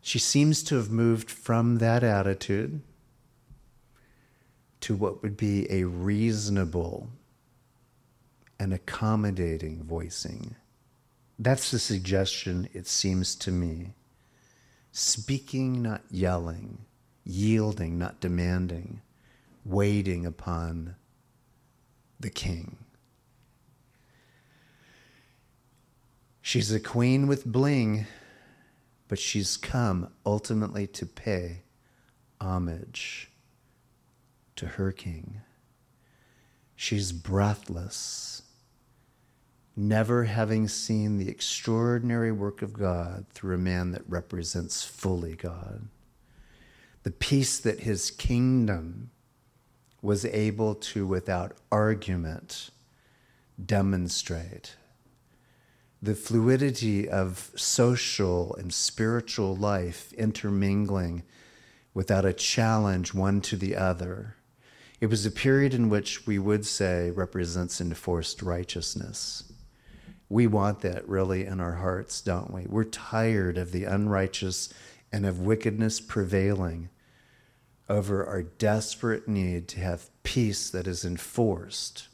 She 0.00 0.20
seems 0.20 0.62
to 0.64 0.76
have 0.76 0.92
moved 0.92 1.28
from 1.28 1.78
that 1.78 2.04
attitude 2.04 2.82
to 4.80 4.94
what 4.94 5.20
would 5.20 5.36
be 5.36 5.70
a 5.70 5.84
reasonable 5.84 7.10
and 8.60 8.72
accommodating 8.72 9.82
voicing. 9.82 10.54
That's 11.36 11.72
the 11.72 11.80
suggestion, 11.80 12.68
it 12.72 12.86
seems 12.86 13.34
to 13.36 13.50
me, 13.50 13.94
speaking, 14.92 15.82
not 15.82 16.02
yelling, 16.12 16.78
yielding, 17.24 17.98
not 17.98 18.20
demanding, 18.20 19.00
waiting 19.64 20.26
upon 20.26 20.94
the 22.20 22.30
king. 22.30 22.76
She's 26.44 26.72
a 26.72 26.80
queen 26.80 27.28
with 27.28 27.46
bling, 27.46 28.06
but 29.06 29.20
she's 29.20 29.56
come 29.56 30.12
ultimately 30.26 30.88
to 30.88 31.06
pay 31.06 31.62
homage 32.40 33.30
to 34.56 34.66
her 34.66 34.90
king. 34.90 35.40
She's 36.74 37.12
breathless, 37.12 38.42
never 39.76 40.24
having 40.24 40.66
seen 40.66 41.16
the 41.16 41.28
extraordinary 41.28 42.32
work 42.32 42.60
of 42.60 42.72
God 42.72 43.26
through 43.30 43.54
a 43.54 43.58
man 43.58 43.92
that 43.92 44.02
represents 44.08 44.82
fully 44.82 45.36
God. 45.36 45.86
The 47.04 47.12
peace 47.12 47.60
that 47.60 47.80
his 47.80 48.10
kingdom 48.10 49.10
was 50.02 50.24
able 50.24 50.74
to, 50.74 51.06
without 51.06 51.56
argument, 51.70 52.70
demonstrate 53.64 54.74
the 56.02 56.14
fluidity 56.16 57.08
of 57.08 57.52
social 57.54 58.56
and 58.56 58.74
spiritual 58.74 59.54
life 59.54 60.12
intermingling 60.14 61.22
without 61.94 62.24
a 62.24 62.32
challenge 62.32 63.14
one 63.14 63.40
to 63.40 63.56
the 63.56 63.76
other. 63.76 64.34
It 65.00 65.06
was 65.06 65.24
a 65.24 65.30
period 65.30 65.72
in 65.72 65.88
which 65.88 66.26
we 66.26 66.40
would 66.40 66.66
say 66.66 67.12
represents 67.12 67.80
enforced 67.80 68.42
righteousness. 68.42 69.52
We 70.28 70.48
want 70.48 70.80
that 70.80 71.08
really 71.08 71.44
in 71.44 71.60
our 71.60 71.76
hearts, 71.76 72.20
don't 72.20 72.52
we? 72.52 72.66
We're 72.68 72.84
tired 72.84 73.56
of 73.56 73.70
the 73.70 73.84
unrighteous 73.84 74.74
and 75.12 75.24
of 75.24 75.38
wickedness 75.38 76.00
prevailing 76.00 76.88
over 77.88 78.24
our 78.24 78.42
desperate 78.42 79.28
need 79.28 79.68
to 79.68 79.80
have 79.80 80.10
peace 80.24 80.68
that 80.70 80.88
is 80.88 81.04
enforced 81.04 82.08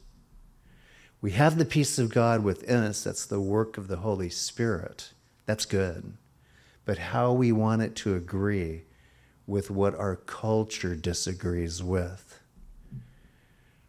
we 1.21 1.31
have 1.31 1.57
the 1.57 1.65
peace 1.65 1.99
of 1.99 2.13
God 2.13 2.43
within 2.43 2.83
us. 2.83 3.03
That's 3.03 3.25
the 3.25 3.41
work 3.41 3.77
of 3.77 3.87
the 3.87 3.97
Holy 3.97 4.29
Spirit. 4.29 5.13
That's 5.45 5.65
good. 5.65 6.13
But 6.85 6.97
how 6.97 7.33
we 7.33 7.51
want 7.51 7.81
it 7.81 7.95
to 7.97 8.15
agree 8.15 8.83
with 9.45 9.71
what 9.71 9.95
our 9.95 10.15
culture 10.15 10.95
disagrees 10.95 11.81
with. 11.81 12.39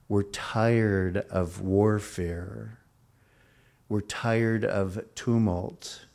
We're 0.08 0.22
tired 0.24 1.18
of 1.30 1.60
warfare. 1.60 2.78
We're 3.88 4.00
tired 4.00 4.64
of 4.64 5.04
tumult. 5.14 6.06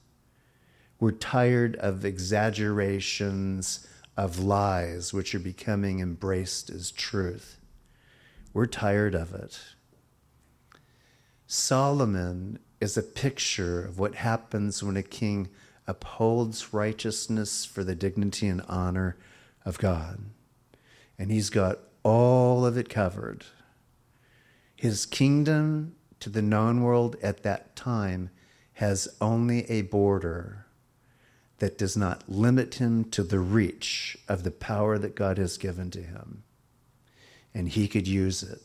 We're 1.00 1.12
tired 1.12 1.76
of 1.76 2.04
exaggerations 2.04 3.88
of 4.18 4.40
lies 4.40 5.14
which 5.14 5.36
are 5.36 5.40
becoming 5.40 6.00
embraced 6.00 6.70
as 6.70 6.92
truth. 6.92 7.58
We're 8.54 8.66
tired 8.66 9.14
of 9.14 9.34
it. 9.34 9.60
Solomon 11.48 12.60
is 12.82 12.98
a 12.98 13.04
picture 13.04 13.86
of 13.86 14.00
what 14.00 14.16
happens 14.16 14.82
when 14.82 14.98
a 14.98 15.04
king 15.04 15.50
upholds 15.88 16.74
righteousness 16.74 17.66
for 17.66 17.84
the 17.84 17.96
dignity 17.96 18.48
and 18.48 18.62
honor 18.68 19.18
of 19.64 19.78
God. 19.78 20.20
And 21.18 21.32
he's 21.32 21.50
got 21.50 21.80
all 22.04 22.66
of 22.66 22.78
it 22.78 22.90
covered. 22.90 23.46
His 24.76 25.06
kingdom 25.06 25.96
to 26.20 26.30
the 26.30 26.42
known 26.42 26.82
world 26.82 27.16
at 27.22 27.44
that 27.44 27.76
time 27.76 28.32
has 28.74 29.08
only 29.22 29.70
a 29.70 29.84
border 29.84 30.66
that 31.60 31.78
does 31.78 31.96
not 31.96 32.28
limit 32.28 32.76
him 32.76 33.06
to 33.06 33.24
the 33.24 33.40
reach 33.40 34.18
of 34.28 34.44
the 34.44 34.52
power 34.52 34.98
that 34.98 35.16
God 35.16 35.38
has 35.38 35.58
given 35.58 35.90
to 35.92 36.02
him. 36.02 36.44
And 37.54 37.70
he 37.70 37.88
could 37.88 38.08
use 38.08 38.44
it. 38.44 38.62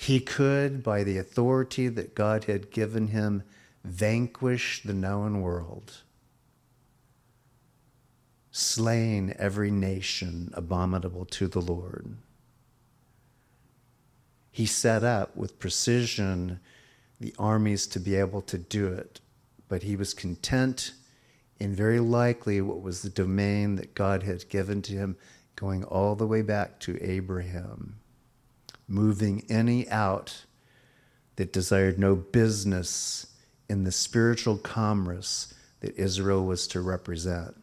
He 0.00 0.20
could, 0.20 0.84
by 0.84 1.02
the 1.02 1.18
authority 1.18 1.88
that 1.88 2.14
God 2.14 2.44
had 2.44 2.70
given 2.70 3.08
him, 3.08 3.42
vanquish 3.82 4.80
the 4.84 4.94
known 4.94 5.40
world, 5.40 6.02
slaying 8.52 9.32
every 9.32 9.72
nation 9.72 10.50
abominable 10.54 11.24
to 11.24 11.48
the 11.48 11.60
Lord. 11.60 12.16
He 14.52 14.66
set 14.66 15.02
up 15.02 15.36
with 15.36 15.58
precision 15.58 16.60
the 17.18 17.34
armies 17.36 17.88
to 17.88 17.98
be 17.98 18.14
able 18.14 18.42
to 18.42 18.56
do 18.56 18.86
it, 18.86 19.20
but 19.66 19.82
he 19.82 19.96
was 19.96 20.14
content 20.14 20.92
in 21.58 21.74
very 21.74 21.98
likely 21.98 22.60
what 22.60 22.82
was 22.82 23.02
the 23.02 23.10
domain 23.10 23.74
that 23.74 23.96
God 23.96 24.22
had 24.22 24.48
given 24.48 24.80
to 24.82 24.92
him, 24.92 25.16
going 25.56 25.82
all 25.82 26.14
the 26.14 26.26
way 26.26 26.42
back 26.42 26.78
to 26.80 27.02
Abraham 27.02 27.98
moving 28.88 29.44
any 29.48 29.88
out 29.90 30.44
that 31.36 31.52
desired 31.52 31.98
no 31.98 32.16
business 32.16 33.26
in 33.68 33.84
the 33.84 33.92
spiritual 33.92 34.56
commerce 34.56 35.54
that 35.80 35.96
Israel 35.96 36.44
was 36.44 36.66
to 36.68 36.80
represent. 36.80 37.54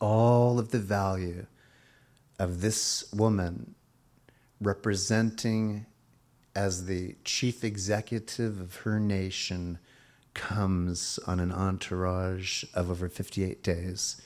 All 0.00 0.58
of 0.58 0.70
the 0.70 0.78
value 0.78 1.46
of 2.38 2.62
this 2.62 3.04
woman 3.12 3.74
representing 4.60 5.86
as 6.54 6.86
the 6.86 7.14
chief 7.22 7.62
executive 7.62 8.60
of 8.60 8.76
her 8.76 8.98
nation 8.98 9.78
comes 10.34 11.18
on 11.26 11.38
an 11.38 11.52
entourage 11.52 12.64
of 12.74 12.90
over 12.90 13.08
58 13.08 13.62
days 13.62 14.20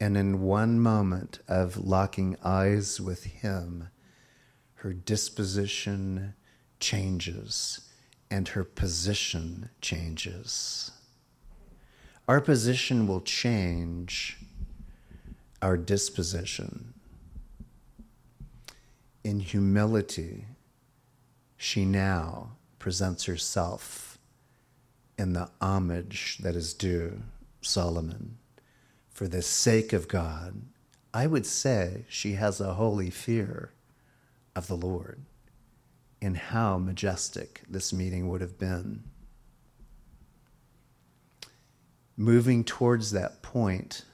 and 0.00 0.16
in 0.16 0.40
one 0.40 0.80
moment 0.80 1.40
of 1.46 1.76
locking 1.76 2.36
eyes 2.42 3.00
with 3.00 3.24
Him, 3.24 3.88
her 4.76 4.94
disposition 4.94 6.34
changes 6.80 7.90
and 8.30 8.48
her 8.48 8.64
position 8.64 9.68
changes. 9.82 10.92
Our 12.26 12.40
position 12.40 13.06
will 13.06 13.20
change 13.20 14.38
our 15.60 15.76
disposition. 15.76 16.94
In 19.22 19.40
humility, 19.40 20.46
she 21.58 21.84
now 21.84 22.52
presents 22.78 23.24
herself 23.24 24.16
in 25.18 25.34
the 25.34 25.50
homage 25.60 26.38
that 26.38 26.56
is 26.56 26.72
due 26.72 27.22
Solomon 27.60 28.38
for 29.20 29.28
the 29.28 29.42
sake 29.42 29.92
of 29.92 30.08
God, 30.08 30.62
I 31.12 31.26
would 31.26 31.44
say 31.44 32.06
she 32.08 32.32
has 32.36 32.58
a 32.58 32.72
holy 32.72 33.10
fear 33.10 33.70
of 34.56 34.66
the 34.66 34.78
Lord 34.78 35.20
and 36.22 36.38
how 36.38 36.78
majestic 36.78 37.60
this 37.68 37.92
meeting 37.92 38.30
would 38.30 38.40
have 38.40 38.58
been. 38.58 39.04
Moving 42.16 42.64
towards 42.64 43.10
that 43.10 43.42
point, 43.42 44.06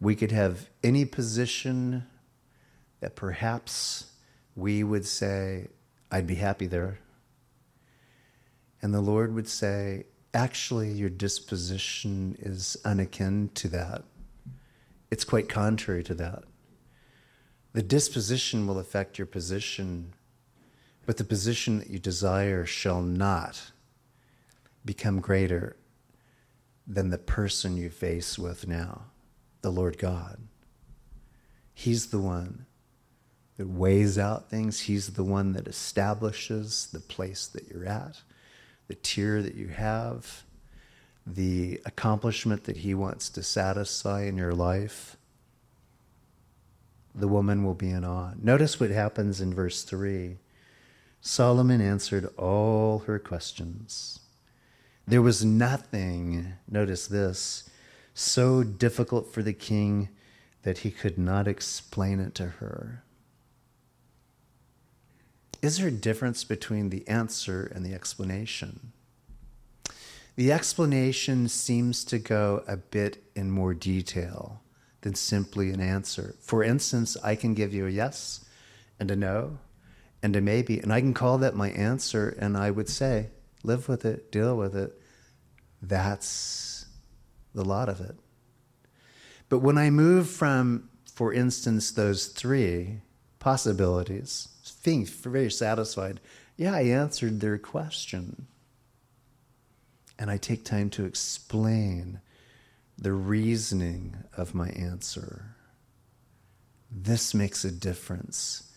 we 0.00 0.14
could 0.14 0.30
have 0.30 0.68
any 0.84 1.04
position 1.04 2.06
that 3.00 3.16
perhaps 3.16 4.12
we 4.54 4.84
would 4.84 5.06
say, 5.06 5.66
I'd 6.08 6.28
be 6.28 6.36
happy 6.36 6.68
there. 6.68 7.00
And 8.80 8.94
the 8.94 9.00
Lord 9.00 9.34
would 9.34 9.48
say, 9.48 10.04
actually 10.38 10.92
your 10.92 11.10
disposition 11.10 12.36
is 12.38 12.76
unakin 12.84 13.52
to 13.54 13.66
that. 13.66 14.04
It's 15.10 15.24
quite 15.24 15.48
contrary 15.48 16.04
to 16.04 16.14
that. 16.14 16.44
The 17.72 17.82
disposition 17.82 18.64
will 18.66 18.78
affect 18.78 19.18
your 19.18 19.26
position, 19.26 20.14
but 21.06 21.16
the 21.16 21.24
position 21.24 21.80
that 21.80 21.90
you 21.90 21.98
desire 21.98 22.64
shall 22.64 23.02
not 23.02 23.72
become 24.84 25.20
greater 25.20 25.76
than 26.86 27.10
the 27.10 27.18
person 27.18 27.76
you 27.76 27.90
face 27.90 28.38
with 28.38 28.68
now, 28.68 29.06
the 29.62 29.72
Lord 29.72 29.98
God. 29.98 30.38
He's 31.74 32.06
the 32.06 32.20
one 32.20 32.66
that 33.56 33.68
weighs 33.68 34.16
out 34.16 34.48
things, 34.48 34.82
He's 34.82 35.14
the 35.14 35.24
one 35.24 35.52
that 35.54 35.66
establishes 35.66 36.86
the 36.92 37.00
place 37.00 37.48
that 37.48 37.68
you're 37.68 37.86
at 37.86 38.22
the 38.88 38.94
tear 38.94 39.42
that 39.42 39.54
you 39.54 39.68
have, 39.68 40.42
the 41.26 41.80
accomplishment 41.84 42.64
that 42.64 42.78
He 42.78 42.94
wants 42.94 43.28
to 43.30 43.42
satisfy 43.42 44.22
in 44.22 44.36
your 44.36 44.54
life, 44.54 45.16
the 47.14 47.28
woman 47.28 47.64
will 47.64 47.74
be 47.74 47.90
in 47.90 48.04
awe. 48.04 48.32
Notice 48.40 48.80
what 48.80 48.90
happens 48.90 49.40
in 49.40 49.52
verse 49.52 49.82
3. 49.82 50.38
Solomon 51.20 51.80
answered 51.80 52.28
all 52.36 53.00
her 53.00 53.18
questions. 53.18 54.20
There 55.06 55.22
was 55.22 55.44
nothing, 55.44 56.54
notice 56.68 57.06
this, 57.06 57.68
so 58.14 58.62
difficult 58.62 59.32
for 59.32 59.42
the 59.42 59.52
king 59.52 60.08
that 60.62 60.78
he 60.78 60.90
could 60.90 61.18
not 61.18 61.48
explain 61.48 62.20
it 62.20 62.34
to 62.36 62.46
her. 62.46 63.02
Is 65.60 65.78
there 65.78 65.88
a 65.88 65.92
difference 65.92 66.44
between 66.44 66.90
the 66.90 67.06
answer 67.08 67.70
and 67.74 67.84
the 67.84 67.94
explanation? 67.94 68.92
the 70.38 70.52
explanation 70.52 71.48
seems 71.48 72.04
to 72.04 72.16
go 72.16 72.62
a 72.68 72.76
bit 72.76 73.20
in 73.34 73.50
more 73.50 73.74
detail 73.74 74.62
than 75.00 75.12
simply 75.12 75.70
an 75.70 75.80
answer. 75.80 76.36
For 76.38 76.62
instance, 76.62 77.16
I 77.24 77.34
can 77.34 77.54
give 77.54 77.74
you 77.74 77.88
a 77.88 77.90
yes 77.90 78.44
and 79.00 79.10
a 79.10 79.16
no 79.16 79.58
and 80.22 80.36
a 80.36 80.40
maybe, 80.40 80.78
and 80.78 80.92
I 80.92 81.00
can 81.00 81.12
call 81.12 81.38
that 81.38 81.56
my 81.56 81.70
answer, 81.70 82.36
and 82.38 82.56
I 82.56 82.70
would 82.70 82.88
say, 82.88 83.30
live 83.64 83.88
with 83.88 84.04
it, 84.04 84.30
deal 84.30 84.56
with 84.56 84.76
it. 84.76 84.96
That's 85.82 86.86
the 87.52 87.64
lot 87.64 87.88
of 87.88 88.00
it. 88.00 88.14
But 89.48 89.58
when 89.58 89.76
I 89.76 89.90
move 89.90 90.30
from, 90.30 90.88
for 91.12 91.32
instance, 91.32 91.90
those 91.90 92.28
three 92.28 93.00
possibilities, 93.40 94.50
being 94.78 95.04
very 95.04 95.50
satisfied, 95.50 96.20
yeah, 96.56 96.74
I 96.74 96.82
answered 96.82 97.40
their 97.40 97.58
question. 97.58 98.46
And 100.18 100.30
I 100.30 100.36
take 100.36 100.64
time 100.64 100.90
to 100.90 101.04
explain 101.04 102.20
the 102.96 103.12
reasoning 103.12 104.16
of 104.36 104.54
my 104.54 104.68
answer. 104.70 105.54
This 106.90 107.32
makes 107.32 107.64
a 107.64 107.70
difference 107.70 108.72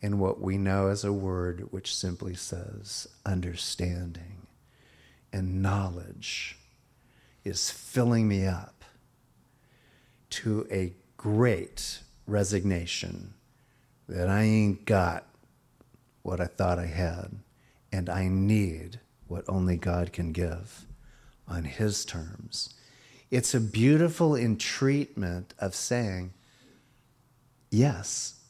in 0.00 0.18
what 0.18 0.40
we 0.40 0.56
know 0.56 0.88
as 0.88 1.04
a 1.04 1.12
word 1.12 1.66
which 1.70 1.94
simply 1.94 2.34
says 2.34 3.08
understanding 3.26 4.46
and 5.32 5.60
knowledge 5.60 6.56
is 7.44 7.70
filling 7.70 8.28
me 8.28 8.46
up 8.46 8.84
to 10.30 10.66
a 10.70 10.94
great 11.16 12.00
resignation 12.26 13.34
that 14.08 14.28
I 14.28 14.42
ain't 14.42 14.84
got 14.84 15.26
what 16.28 16.40
I 16.42 16.46
thought 16.46 16.78
I 16.78 16.86
had, 16.86 17.38
and 17.90 18.10
I 18.10 18.28
need 18.28 19.00
what 19.28 19.48
only 19.48 19.78
God 19.78 20.12
can 20.12 20.32
give 20.32 20.84
on 21.48 21.64
His 21.64 22.04
terms. 22.04 22.74
It's 23.30 23.54
a 23.54 23.60
beautiful 23.60 24.36
entreatment 24.36 25.54
of 25.58 25.74
saying, 25.74 26.34
yes, 27.70 28.40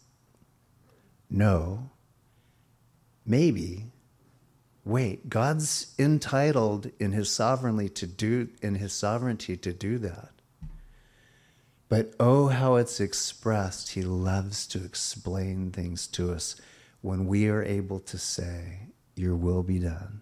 no, 1.31 1.91
maybe, 3.25 3.85
wait. 4.85 5.29
God's 5.29 5.95
entitled 6.01 6.91
in 6.99 7.13
His 7.13 7.31
sovereignty 7.31 7.89
to 7.91 8.07
do 8.09 8.49
in 8.61 8.75
His 8.75 8.93
sovereignty 8.93 9.57
to 9.57 9.73
do 9.73 9.99
that. 9.99 10.31
But 11.89 12.13
oh, 12.19 12.49
how 12.49 12.75
it's 12.75 12.99
expressed. 12.99 13.93
He 13.93 14.03
loves 14.03 14.67
to 14.69 14.85
explain 14.85 15.71
things 15.71 16.09
to 16.09 16.33
us 16.33 16.57
when 17.01 17.27
we 17.27 17.49
are 17.49 17.63
able 17.63 18.01
to 18.01 18.19
say, 18.19 18.81
Your 19.15 19.37
will 19.37 19.63
be 19.63 19.79
done. 19.79 20.21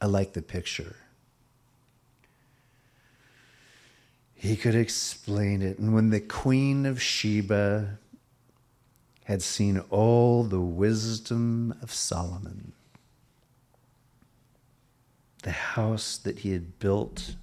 I 0.00 0.06
like 0.06 0.32
the 0.32 0.42
picture. 0.42 0.96
He 4.34 4.56
could 4.56 4.74
explain 4.74 5.62
it. 5.62 5.78
And 5.78 5.94
when 5.94 6.10
the 6.10 6.20
Queen 6.20 6.84
of 6.84 7.00
Sheba 7.00 7.98
had 9.24 9.40
seen 9.40 9.78
all 9.90 10.42
the 10.42 10.60
wisdom 10.60 11.76
of 11.80 11.92
Solomon, 11.92 12.72
the 15.44 15.52
house 15.52 16.16
that 16.18 16.40
he 16.40 16.50
had 16.50 16.80
built, 16.80 17.36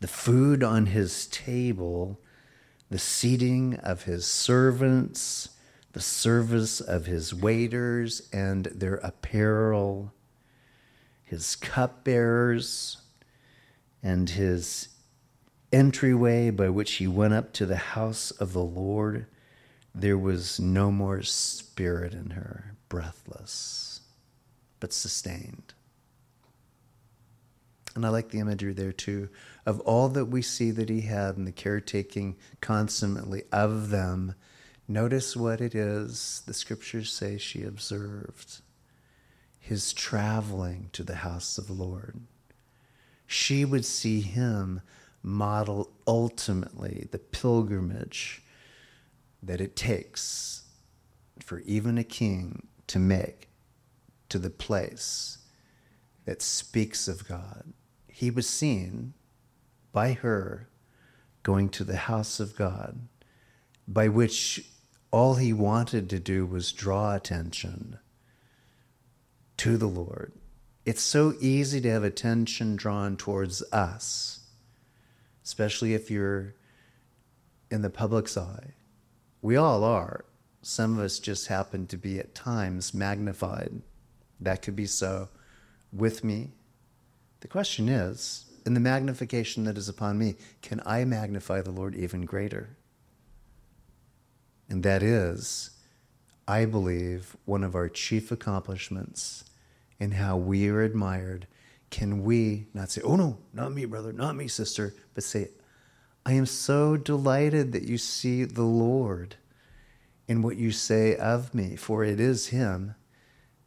the 0.00 0.08
food 0.08 0.64
on 0.64 0.86
his 0.86 1.28
table, 1.28 2.18
the 2.90 2.98
seating 2.98 3.76
of 3.76 4.02
his 4.02 4.26
servants, 4.26 5.50
the 5.94 6.00
service 6.00 6.80
of 6.80 7.06
his 7.06 7.32
waiters 7.32 8.28
and 8.32 8.64
their 8.66 8.96
apparel, 8.96 10.12
his 11.22 11.54
cupbearers, 11.54 12.98
and 14.02 14.30
his 14.30 14.88
entryway 15.72 16.50
by 16.50 16.68
which 16.68 16.94
he 16.94 17.06
went 17.06 17.32
up 17.32 17.52
to 17.52 17.64
the 17.64 17.76
house 17.76 18.32
of 18.32 18.52
the 18.52 18.64
Lord, 18.64 19.26
there 19.94 20.18
was 20.18 20.58
no 20.58 20.90
more 20.90 21.22
spirit 21.22 22.12
in 22.12 22.30
her, 22.30 22.74
breathless, 22.88 24.00
but 24.80 24.92
sustained. 24.92 25.74
And 27.94 28.04
I 28.04 28.08
like 28.08 28.30
the 28.30 28.40
imagery 28.40 28.72
there 28.72 28.92
too 28.92 29.28
of 29.64 29.78
all 29.80 30.08
that 30.08 30.24
we 30.24 30.42
see 30.42 30.72
that 30.72 30.88
he 30.88 31.02
had 31.02 31.36
and 31.36 31.46
the 31.46 31.52
caretaking 31.52 32.34
consummately 32.60 33.44
of 33.52 33.90
them. 33.90 34.34
Notice 34.86 35.34
what 35.34 35.60
it 35.60 35.74
is 35.74 36.42
the 36.46 36.52
scriptures 36.52 37.10
say 37.10 37.38
she 37.38 37.62
observed 37.62 38.60
his 39.58 39.94
traveling 39.94 40.90
to 40.92 41.02
the 41.02 41.16
house 41.16 41.56
of 41.56 41.66
the 41.66 41.72
Lord. 41.72 42.20
She 43.26 43.64
would 43.64 43.86
see 43.86 44.20
him 44.20 44.82
model 45.22 45.90
ultimately 46.06 47.08
the 47.10 47.18
pilgrimage 47.18 48.42
that 49.42 49.62
it 49.62 49.74
takes 49.74 50.64
for 51.40 51.60
even 51.60 51.96
a 51.96 52.04
king 52.04 52.66
to 52.88 52.98
make 52.98 53.48
to 54.28 54.38
the 54.38 54.50
place 54.50 55.38
that 56.26 56.42
speaks 56.42 57.08
of 57.08 57.26
God. 57.26 57.72
He 58.06 58.30
was 58.30 58.46
seen 58.46 59.14
by 59.92 60.12
her 60.12 60.68
going 61.42 61.70
to 61.70 61.84
the 61.84 61.96
house 61.96 62.38
of 62.38 62.54
God, 62.54 63.08
by 63.88 64.08
which 64.08 64.70
all 65.14 65.36
he 65.36 65.52
wanted 65.52 66.10
to 66.10 66.18
do 66.18 66.44
was 66.44 66.72
draw 66.72 67.14
attention 67.14 67.98
to 69.56 69.76
the 69.76 69.86
Lord. 69.86 70.32
It's 70.84 71.02
so 71.02 71.34
easy 71.40 71.80
to 71.80 71.90
have 71.90 72.04
attention 72.04 72.76
drawn 72.76 73.16
towards 73.16 73.62
us 73.72 74.44
especially 75.44 75.92
if 75.94 76.10
you're 76.10 76.54
in 77.70 77.82
the 77.82 77.90
public's 77.90 78.36
eye. 78.36 78.72
We 79.42 79.56
all 79.56 79.84
are. 79.84 80.24
Some 80.62 80.98
of 80.98 81.04
us 81.04 81.18
just 81.18 81.48
happen 81.48 81.86
to 81.88 81.98
be 81.98 82.18
at 82.18 82.34
times 82.34 82.94
magnified. 82.94 83.82
That 84.40 84.62
could 84.62 84.74
be 84.74 84.86
so 84.86 85.28
with 85.92 86.24
me. 86.24 86.52
The 87.40 87.48
question 87.48 87.90
is, 87.90 88.46
in 88.64 88.72
the 88.72 88.80
magnification 88.80 89.64
that 89.64 89.76
is 89.76 89.90
upon 89.90 90.18
me, 90.18 90.36
can 90.62 90.80
I 90.86 91.04
magnify 91.04 91.60
the 91.60 91.70
Lord 91.70 91.94
even 91.94 92.24
greater? 92.24 92.78
And 94.68 94.82
that 94.82 95.02
is, 95.02 95.70
I 96.46 96.64
believe, 96.64 97.36
one 97.44 97.64
of 97.64 97.74
our 97.74 97.88
chief 97.88 98.30
accomplishments 98.30 99.44
in 99.98 100.12
how 100.12 100.36
we 100.36 100.68
are 100.68 100.82
admired 100.82 101.46
can 101.90 102.24
we 102.24 102.66
not 102.74 102.90
say, 102.90 103.00
oh 103.02 103.16
no, 103.16 103.38
not 103.52 103.72
me, 103.72 103.84
brother, 103.84 104.12
not 104.12 104.34
me, 104.34 104.48
sister, 104.48 104.94
but 105.14 105.22
say, 105.22 105.48
I 106.26 106.32
am 106.32 106.46
so 106.46 106.96
delighted 106.96 107.72
that 107.72 107.84
you 107.84 107.98
see 107.98 108.44
the 108.44 108.64
Lord 108.64 109.36
in 110.26 110.42
what 110.42 110.56
you 110.56 110.72
say 110.72 111.14
of 111.16 111.54
me, 111.54 111.76
for 111.76 112.02
it 112.02 112.18
is 112.18 112.48
Him 112.48 112.94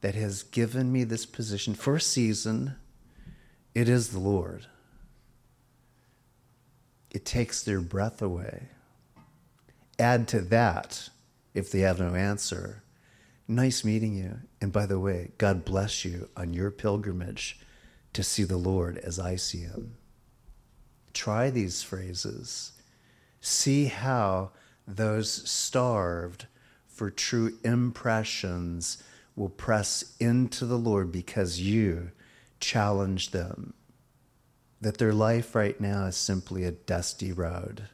that 0.01 0.15
has 0.15 0.43
given 0.43 0.91
me 0.91 1.03
this 1.03 1.25
position 1.25 1.73
for 1.73 1.95
a 1.95 2.01
season. 2.01 2.75
It 3.73 3.87
is 3.87 4.09
the 4.09 4.19
Lord. 4.19 4.65
It 7.11 7.25
takes 7.25 7.63
their 7.63 7.79
breath 7.79 8.21
away. 8.21 8.69
Add 9.99 10.27
to 10.29 10.41
that, 10.41 11.09
if 11.53 11.71
they 11.71 11.79
have 11.79 11.99
no 11.99 12.13
answer, 12.13 12.83
nice 13.47 13.83
meeting 13.83 14.15
you. 14.15 14.39
And 14.61 14.71
by 14.71 14.85
the 14.85 14.99
way, 14.99 15.31
God 15.37 15.65
bless 15.65 16.05
you 16.05 16.29
on 16.37 16.53
your 16.53 16.71
pilgrimage 16.71 17.59
to 18.13 18.23
see 18.23 18.43
the 18.43 18.57
Lord 18.57 18.97
as 18.99 19.19
I 19.19 19.35
see 19.35 19.61
him. 19.61 19.97
Try 21.13 21.49
these 21.49 21.81
phrases. 21.81 22.73
See 23.41 23.85
how 23.85 24.51
those 24.87 25.31
starved 25.49 26.47
for 26.87 27.09
true 27.09 27.57
impressions 27.63 29.03
will 29.35 29.49
press 29.49 30.15
into 30.19 30.65
the 30.65 30.77
Lord 30.77 31.11
because 31.11 31.59
you 31.59 32.11
challenge 32.59 33.31
them. 33.31 33.73
That 34.81 34.97
their 34.97 35.13
life 35.13 35.55
right 35.55 35.79
now 35.79 36.05
is 36.05 36.15
simply 36.15 36.63
a 36.63 36.71
dusty 36.71 37.31
road. 37.31 37.89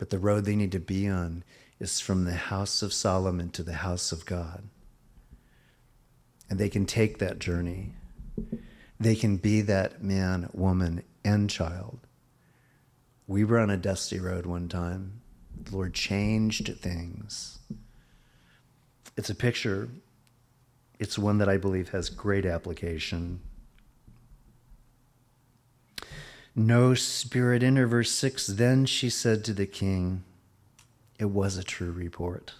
But 0.00 0.10
the 0.10 0.18
road 0.18 0.46
they 0.46 0.56
need 0.56 0.72
to 0.72 0.80
be 0.80 1.06
on 1.08 1.44
is 1.78 2.00
from 2.00 2.24
the 2.24 2.32
house 2.32 2.82
of 2.82 2.92
Solomon 2.92 3.50
to 3.50 3.62
the 3.62 3.74
house 3.74 4.10
of 4.10 4.26
God. 4.26 4.64
And 6.48 6.58
they 6.58 6.68
can 6.68 6.86
take 6.86 7.18
that 7.18 7.38
journey 7.38 7.92
they 9.00 9.16
can 9.16 9.38
be 9.38 9.62
that 9.62 10.04
man, 10.04 10.50
woman, 10.52 11.02
and 11.24 11.48
child. 11.48 12.00
We 13.26 13.44
were 13.44 13.58
on 13.58 13.70
a 13.70 13.78
dusty 13.78 14.20
road 14.20 14.44
one 14.44 14.68
time. 14.68 15.22
The 15.62 15.74
Lord 15.74 15.94
changed 15.94 16.76
things. 16.80 17.58
It's 19.16 19.30
a 19.30 19.34
picture, 19.34 19.88
it's 20.98 21.18
one 21.18 21.38
that 21.38 21.48
I 21.48 21.56
believe 21.56 21.88
has 21.88 22.10
great 22.10 22.44
application. 22.44 23.40
No 26.60 26.92
spirit 26.92 27.62
in 27.62 27.76
her. 27.76 27.86
Verse 27.86 28.12
6 28.12 28.46
Then 28.48 28.84
she 28.84 29.08
said 29.08 29.44
to 29.44 29.54
the 29.54 29.66
king, 29.66 30.24
It 31.18 31.30
was 31.30 31.56
a 31.56 31.64
true 31.64 31.90
report, 31.90 32.52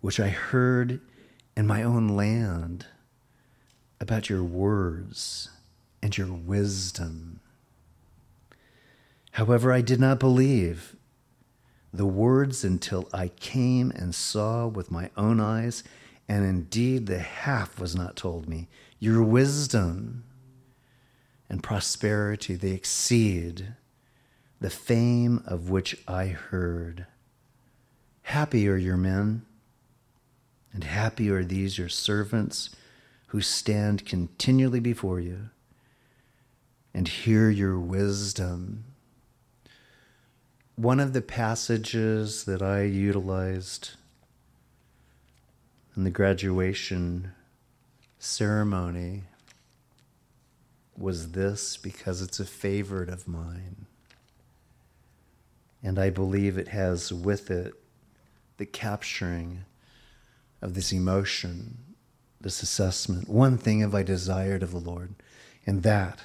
which 0.00 0.18
I 0.18 0.26
heard 0.26 1.00
in 1.56 1.68
my 1.68 1.84
own 1.84 2.08
land 2.08 2.86
about 4.00 4.28
your 4.28 4.42
words 4.42 5.50
and 6.02 6.18
your 6.18 6.32
wisdom. 6.32 7.38
However, 9.30 9.72
I 9.72 9.80
did 9.80 10.00
not 10.00 10.18
believe 10.18 10.96
the 11.92 12.06
words 12.06 12.64
until 12.64 13.08
I 13.12 13.28
came 13.28 13.92
and 13.92 14.12
saw 14.12 14.66
with 14.66 14.90
my 14.90 15.10
own 15.16 15.38
eyes, 15.38 15.84
and 16.28 16.44
indeed 16.44 17.06
the 17.06 17.20
half 17.20 17.78
was 17.78 17.94
not 17.94 18.16
told 18.16 18.48
me. 18.48 18.66
Your 18.98 19.22
wisdom 19.22 20.24
and 21.54 21.62
prosperity, 21.62 22.56
they 22.56 22.72
exceed 22.72 23.74
the 24.58 24.68
fame 24.68 25.40
of 25.46 25.70
which 25.70 25.96
I 26.08 26.26
heard. 26.26 27.06
Happy 28.22 28.68
are 28.68 28.76
your 28.76 28.96
men, 28.96 29.46
and 30.72 30.82
happy 30.82 31.30
are 31.30 31.44
these 31.44 31.78
your 31.78 31.88
servants 31.88 32.74
who 33.28 33.40
stand 33.40 34.04
continually 34.04 34.80
before 34.80 35.20
you 35.20 35.50
and 36.92 37.06
hear 37.06 37.50
your 37.50 37.78
wisdom. 37.78 38.82
One 40.74 40.98
of 40.98 41.12
the 41.12 41.22
passages 41.22 42.46
that 42.46 42.62
I 42.62 42.82
utilized 42.82 43.90
in 45.96 46.02
the 46.02 46.10
graduation 46.10 47.30
ceremony 48.18 49.22
was 50.96 51.32
this 51.32 51.76
because 51.76 52.22
it's 52.22 52.40
a 52.40 52.44
favorite 52.44 53.08
of 53.08 53.28
mine. 53.28 53.86
And 55.82 55.98
I 55.98 56.10
believe 56.10 56.56
it 56.56 56.68
has 56.68 57.12
with 57.12 57.50
it 57.50 57.74
the 58.56 58.66
capturing 58.66 59.64
of 60.62 60.74
this 60.74 60.92
emotion, 60.92 61.78
this 62.40 62.62
assessment. 62.62 63.28
One 63.28 63.58
thing 63.58 63.80
have 63.80 63.94
I 63.94 64.02
desired 64.02 64.62
of 64.62 64.70
the 64.70 64.78
Lord, 64.78 65.14
and 65.66 65.82
that 65.82 66.20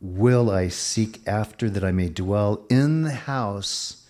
will 0.00 0.50
I 0.50 0.68
seek 0.68 1.20
after 1.26 1.70
that 1.70 1.84
I 1.84 1.92
may 1.92 2.08
dwell 2.08 2.66
in 2.68 3.02
the 3.02 3.12
house 3.12 4.08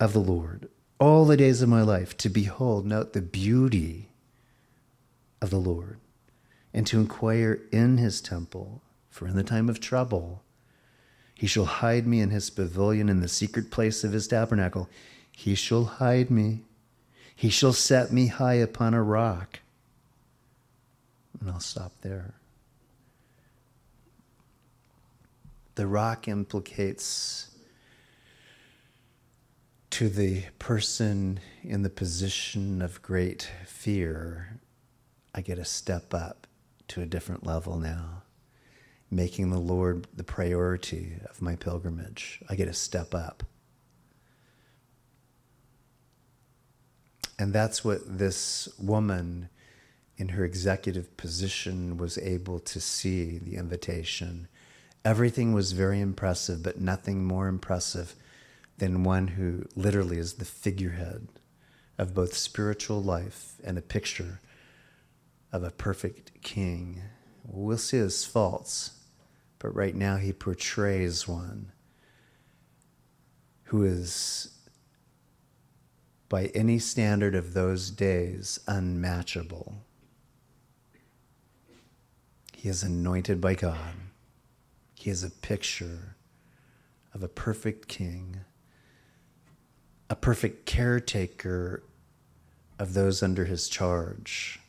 of 0.00 0.12
the 0.12 0.18
Lord 0.18 0.68
all 1.02 1.24
the 1.24 1.36
days 1.36 1.62
of 1.62 1.68
my 1.68 1.82
life, 1.82 2.16
to 2.16 2.28
behold, 2.28 2.86
note 2.86 3.12
the 3.12 3.20
beauty 3.20 4.10
of 5.40 5.50
the 5.50 5.58
Lord, 5.58 5.98
and 6.74 6.86
to 6.86 6.98
inquire 6.98 7.60
in 7.70 7.98
his 7.98 8.20
temple, 8.20 8.82
for 9.10 9.26
in 9.26 9.36
the 9.36 9.42
time 9.42 9.68
of 9.68 9.80
trouble, 9.80 10.42
he 11.34 11.46
shall 11.46 11.64
hide 11.64 12.06
me 12.06 12.20
in 12.20 12.30
his 12.30 12.50
pavilion 12.50 13.08
in 13.08 13.20
the 13.20 13.28
secret 13.28 13.70
place 13.70 14.04
of 14.04 14.12
his 14.12 14.28
tabernacle. 14.28 14.88
He 15.32 15.54
shall 15.54 15.84
hide 15.84 16.30
me. 16.30 16.60
He 17.34 17.50
shall 17.50 17.72
set 17.72 18.12
me 18.12 18.28
high 18.28 18.54
upon 18.54 18.94
a 18.94 19.02
rock. 19.02 19.60
And 21.40 21.50
I'll 21.50 21.60
stop 21.60 21.92
there. 22.02 22.34
The 25.74 25.86
rock 25.86 26.28
implicates 26.28 27.50
to 29.90 30.08
the 30.08 30.44
person 30.58 31.40
in 31.62 31.82
the 31.82 31.90
position 31.90 32.80
of 32.80 33.02
great 33.02 33.50
fear, 33.66 34.60
I 35.34 35.40
get 35.40 35.58
a 35.58 35.64
step 35.64 36.14
up 36.14 36.46
to 36.92 37.02
a 37.02 37.06
different 37.06 37.46
level 37.46 37.78
now 37.78 38.22
making 39.12 39.50
the 39.50 39.58
Lord 39.58 40.06
the 40.14 40.24
priority 40.24 41.16
of 41.28 41.42
my 41.42 41.54
pilgrimage. 41.54 42.40
I 42.48 42.54
get 42.56 42.66
a 42.66 42.72
step 42.72 43.14
up. 43.14 43.44
And 47.38 47.52
that's 47.52 47.84
what 47.84 48.18
this 48.18 48.70
woman 48.78 49.50
in 50.16 50.30
her 50.30 50.44
executive 50.44 51.14
position 51.18 51.98
was 51.98 52.16
able 52.18 52.58
to 52.60 52.80
see 52.80 53.36
the 53.36 53.56
invitation. 53.56 54.48
Everything 55.04 55.52
was 55.52 55.72
very 55.72 56.00
impressive, 56.00 56.62
but 56.62 56.80
nothing 56.80 57.22
more 57.22 57.48
impressive 57.48 58.14
than 58.78 59.04
one 59.04 59.28
who 59.28 59.66
literally 59.76 60.16
is 60.16 60.34
the 60.34 60.44
figurehead 60.46 61.28
of 61.98 62.14
both 62.14 62.34
spiritual 62.34 63.02
life 63.02 63.56
and 63.62 63.76
a 63.76 63.82
picture 63.82 64.40
of 65.52 65.62
a 65.62 65.70
perfect 65.70 66.40
king. 66.42 67.02
We'll 67.44 67.76
see 67.76 67.98
his 67.98 68.24
faults, 68.24 68.92
but 69.58 69.74
right 69.74 69.94
now 69.94 70.16
he 70.16 70.32
portrays 70.32 71.28
one 71.28 71.72
who 73.64 73.84
is, 73.84 74.56
by 76.28 76.46
any 76.54 76.78
standard 76.78 77.34
of 77.34 77.52
those 77.52 77.90
days, 77.90 78.60
unmatchable. 78.66 79.76
He 82.54 82.68
is 82.68 82.82
anointed 82.82 83.40
by 83.40 83.54
God. 83.54 83.94
He 84.94 85.10
is 85.10 85.24
a 85.24 85.30
picture 85.30 86.16
of 87.12 87.22
a 87.22 87.28
perfect 87.28 87.88
king, 87.88 88.40
a 90.08 90.16
perfect 90.16 90.64
caretaker 90.64 91.82
of 92.78 92.94
those 92.94 93.22
under 93.22 93.46
his 93.46 93.68
charge 93.68 94.61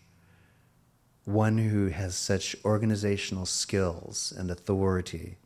one 1.25 1.57
who 1.57 1.87
has 1.87 2.15
such 2.15 2.55
organizational 2.65 3.45
skills 3.45 4.33
and 4.37 4.51
authority 4.51 5.37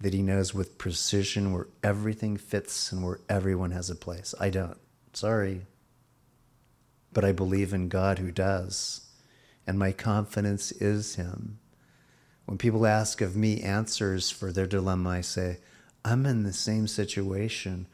that 0.00 0.14
he 0.14 0.22
knows 0.22 0.54
with 0.54 0.78
precision 0.78 1.52
where 1.52 1.68
everything 1.82 2.36
fits 2.36 2.92
and 2.92 3.04
where 3.04 3.20
everyone 3.28 3.70
has 3.70 3.90
a 3.90 3.94
place. 3.94 4.34
I 4.40 4.50
don't. 4.50 4.78
Sorry. 5.12 5.66
But 7.12 7.24
I 7.24 7.32
believe 7.32 7.72
in 7.72 7.88
God 7.88 8.18
who 8.18 8.30
does, 8.32 9.08
and 9.66 9.78
my 9.78 9.92
confidence 9.92 10.72
is 10.72 11.14
Him. 11.14 11.58
When 12.44 12.58
people 12.58 12.86
ask 12.86 13.20
of 13.20 13.36
me 13.36 13.62
answers 13.62 14.30
for 14.30 14.52
their 14.52 14.66
dilemma, 14.66 15.10
I 15.10 15.20
say, 15.20 15.58
I'm 16.04 16.26
in 16.26 16.42
the 16.42 16.52
same 16.52 16.86
situation. 16.86 17.86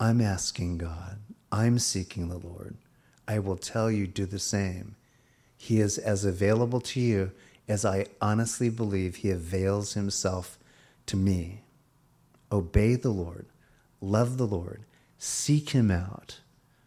I'm 0.00 0.20
asking 0.20 0.78
God. 0.78 1.18
I'm 1.52 1.78
seeking 1.78 2.28
the 2.28 2.38
Lord. 2.38 2.76
I 3.28 3.38
will 3.38 3.58
tell 3.58 3.90
you, 3.90 4.06
do 4.06 4.26
the 4.26 4.38
same. 4.38 4.96
He 5.62 5.78
is 5.78 5.96
as 5.96 6.24
available 6.24 6.80
to 6.80 7.00
you 7.00 7.30
as 7.68 7.84
I 7.84 8.06
honestly 8.20 8.68
believe 8.68 9.14
He 9.14 9.30
avails 9.30 9.92
Himself 9.92 10.58
to 11.06 11.16
me. 11.16 11.62
Obey 12.50 12.96
the 12.96 13.12
Lord, 13.12 13.46
love 14.00 14.38
the 14.38 14.46
Lord, 14.46 14.84
seek 15.18 15.70
Him 15.70 15.88
out, 15.88 16.40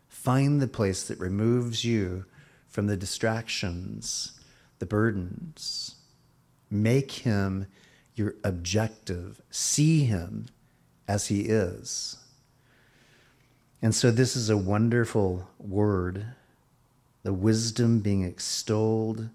find 0.10 0.62
the 0.62 0.68
place 0.68 1.08
that 1.08 1.18
removes 1.22 1.86
you 1.86 2.26
from 2.68 2.88
the 2.88 2.98
distractions, 2.98 4.38
the 4.80 4.86
burdens. 4.86 5.96
Make 6.70 7.14
Him 7.14 7.68
your 8.14 8.36
objective, 8.44 9.42
see 9.50 10.04
Him 10.04 10.48
as 11.08 11.28
He 11.28 11.44
is. 11.44 12.18
And 13.82 13.96
so, 13.96 14.12
this 14.12 14.36
is 14.36 14.50
a 14.50 14.58
wonderful 14.58 15.48
word 15.60 16.26
the 17.26 17.34
wisdom 17.34 18.02
being 18.02 18.24
extolled. 18.24 19.30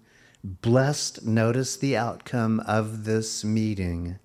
Blessed, 0.45 1.25
notice 1.25 1.75
the 1.75 1.97
outcome 1.97 2.61
of 2.61 3.03
this 3.03 3.43
meeting. 3.43 4.17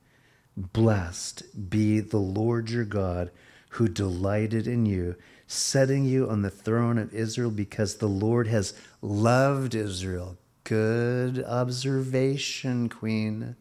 Blessed 0.56 1.68
be 1.68 1.98
the 1.98 2.16
Lord 2.16 2.70
your 2.70 2.84
God 2.84 3.32
who 3.70 3.88
delighted 3.88 4.68
in 4.68 4.86
you, 4.86 5.16
setting 5.48 6.04
you 6.04 6.30
on 6.30 6.42
the 6.42 6.48
throne 6.48 6.96
of 6.96 7.12
Israel 7.12 7.50
because 7.50 7.96
the 7.96 8.06
Lord 8.06 8.46
has 8.46 8.72
loved 9.02 9.74
Israel. 9.74 10.38
Good 10.62 11.42
observation, 11.42 12.88
Queen. 12.88 13.56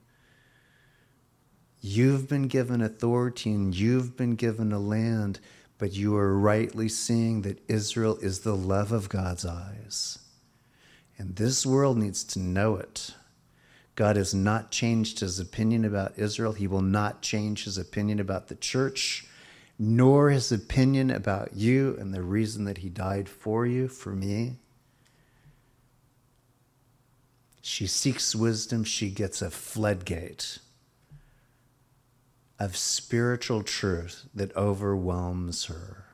You've 1.82 2.30
been 2.30 2.48
given 2.48 2.80
authority 2.80 3.52
and 3.52 3.76
you've 3.76 4.16
been 4.16 4.36
given 4.36 4.72
a 4.72 4.80
land 4.80 5.40
but 5.78 5.94
you 5.94 6.16
are 6.16 6.38
rightly 6.38 6.88
seeing 6.88 7.42
that 7.42 7.64
Israel 7.70 8.18
is 8.22 8.40
the 8.40 8.56
love 8.56 8.92
of 8.92 9.10
God's 9.10 9.46
eyes. 9.46 10.20
And 11.18 11.36
this 11.36 11.66
world 11.66 11.98
needs 11.98 12.24
to 12.26 12.40
know 12.40 12.76
it. 12.76 13.12
God 13.96 14.16
has 14.16 14.34
not 14.34 14.72
changed 14.72 15.20
his 15.22 15.40
opinion 15.40 15.86
about 15.86 16.18
Israel. 16.18 16.54
He 16.54 16.68
will 16.68 16.82
not 16.82 17.22
change 17.22 17.64
his 17.64 17.78
opinion 17.78 18.20
about 18.20 18.48
the 18.48 18.56
church, 18.56 19.26
nor 19.80 20.30
his 20.30 20.52
opinion 20.52 21.10
about 21.10 21.56
you 21.56 21.96
and 22.00 22.14
the 22.14 22.22
reason 22.22 22.66
that 22.66 22.80
he 22.80 22.90
died 22.90 23.30
for 23.30 23.66
you, 23.66 23.88
for 23.88 24.12
me. 24.12 24.58
She 27.62 27.88
seeks 27.88 28.36
wisdom, 28.36 28.84
she 28.84 29.10
gets 29.10 29.42
a 29.42 29.50
floodgate 29.50 30.60
of 32.60 32.78
spiritual 32.78 33.64
truth 33.64 34.26
that 34.34 34.56
overwhelms 34.56 35.66
her. 35.66 36.06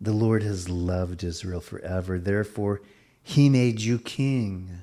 The 0.00 0.12
Lord 0.12 0.42
has 0.42 0.68
loved 0.68 1.24
Israel 1.24 1.60
forever. 1.60 2.18
Therefore, 2.18 2.82
he 3.22 3.48
made 3.48 3.80
you 3.80 3.98
king 3.98 4.82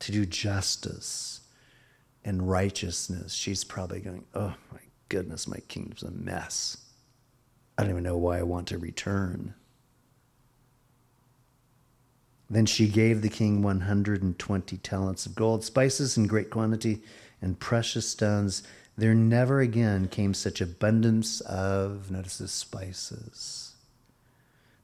to 0.00 0.12
do 0.12 0.26
justice 0.26 1.40
and 2.24 2.48
righteousness. 2.48 3.34
She's 3.34 3.64
probably 3.64 4.00
going, 4.00 4.24
Oh 4.34 4.54
my 4.72 4.80
goodness, 5.08 5.46
my 5.46 5.58
kingdom's 5.68 6.02
a 6.02 6.10
mess. 6.10 6.78
I 7.76 7.82
don't 7.82 7.90
even 7.90 8.02
know 8.02 8.16
why 8.16 8.38
I 8.38 8.42
want 8.42 8.68
to 8.68 8.78
return. 8.78 9.54
Then 12.50 12.66
she 12.66 12.88
gave 12.88 13.22
the 13.22 13.28
king 13.28 13.62
120 13.62 14.76
talents 14.78 15.26
of 15.26 15.34
gold, 15.34 15.64
spices 15.64 16.16
in 16.16 16.26
great 16.26 16.50
quantity, 16.50 17.02
and 17.40 17.58
precious 17.58 18.08
stones. 18.08 18.62
There 18.96 19.14
never 19.14 19.60
again 19.60 20.08
came 20.08 20.34
such 20.34 20.60
abundance 20.60 21.40
of, 21.42 22.10
notice 22.10 22.38
the 22.38 22.48
spices, 22.48 23.74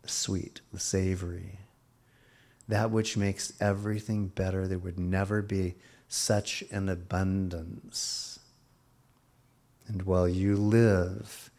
the 0.02 0.08
sweet, 0.08 0.60
the 0.72 0.80
savory, 0.80 1.58
that 2.66 2.90
which 2.90 3.16
makes 3.16 3.52
everything 3.60 4.28
better. 4.28 4.66
There 4.66 4.78
would 4.78 4.98
never 4.98 5.42
be 5.42 5.74
such 6.08 6.64
an 6.72 6.88
abundance. 6.88 8.40
And 9.86 10.02
while 10.02 10.28
you 10.28 10.56
live, 10.56 11.50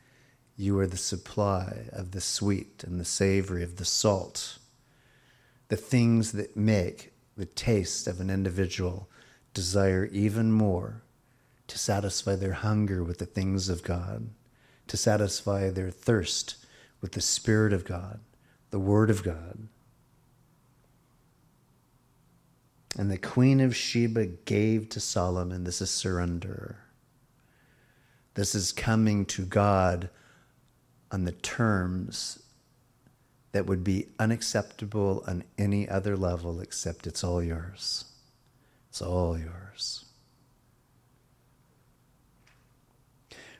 you 0.57 0.77
are 0.79 0.87
the 0.87 0.97
supply 0.97 1.89
of 1.91 2.11
the 2.11 2.21
sweet 2.21 2.83
and 2.83 2.99
the 2.99 3.05
savory, 3.05 3.63
of 3.63 3.77
the 3.77 3.85
salt, 3.85 4.57
the 5.71 5.77
things 5.77 6.34
that 6.34 6.57
make 6.57 7.13
the 7.38 7.45
taste 7.45 8.05
of 8.05 8.19
an 8.19 8.29
individual 8.29 9.07
desire 9.53 10.03
even 10.12 10.51
more 10.51 11.01
to 11.65 11.77
satisfy 11.77 12.36
their 12.36 12.51
hunger 12.51 13.05
with 13.05 13.19
the 13.19 13.25
things 13.25 13.69
of 13.69 13.81
God, 13.81 14.27
to 14.88 14.97
satisfy 14.97 15.69
their 15.69 15.89
thirst 15.89 16.57
with 16.99 17.13
the 17.13 17.21
Spirit 17.21 17.71
of 17.71 17.86
God, 17.86 18.19
the 18.69 18.79
Word 18.79 19.10
of 19.10 19.23
God. 19.23 19.69
And 22.99 23.10
the 23.10 23.17
Queen 23.17 23.62
of 23.62 23.73
Sheba 23.73 24.25
gave 24.25 24.89
to 24.89 24.99
Solomon, 24.99 25.63
this 25.63 25.81
is 25.81 25.89
surrender. 25.89 26.79
This 28.34 28.55
is 28.55 28.73
coming 28.73 29.23
to 29.27 29.45
God 29.45 30.10
on 31.13 31.23
the 31.23 31.31
terms 31.31 32.43
that 33.51 33.65
would 33.65 33.83
be 33.83 34.07
unacceptable 34.17 35.23
on 35.27 35.43
any 35.57 35.87
other 35.87 36.15
level 36.15 36.61
except 36.61 37.05
it's 37.05 37.23
all 37.23 37.43
yours. 37.43 38.05
It's 38.89 39.01
all 39.01 39.37
yours. 39.37 40.05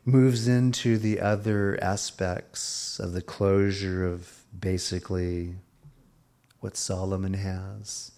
Moves 0.06 0.47
into 0.47 0.97
the 0.97 1.19
other 1.19 1.77
aspects 1.82 2.99
of 2.99 3.13
the 3.13 3.21
closure 3.21 4.06
of 4.06 4.43
basically 4.58 5.56
what 6.60 6.77
Solomon 6.77 7.34
has, 7.34 8.12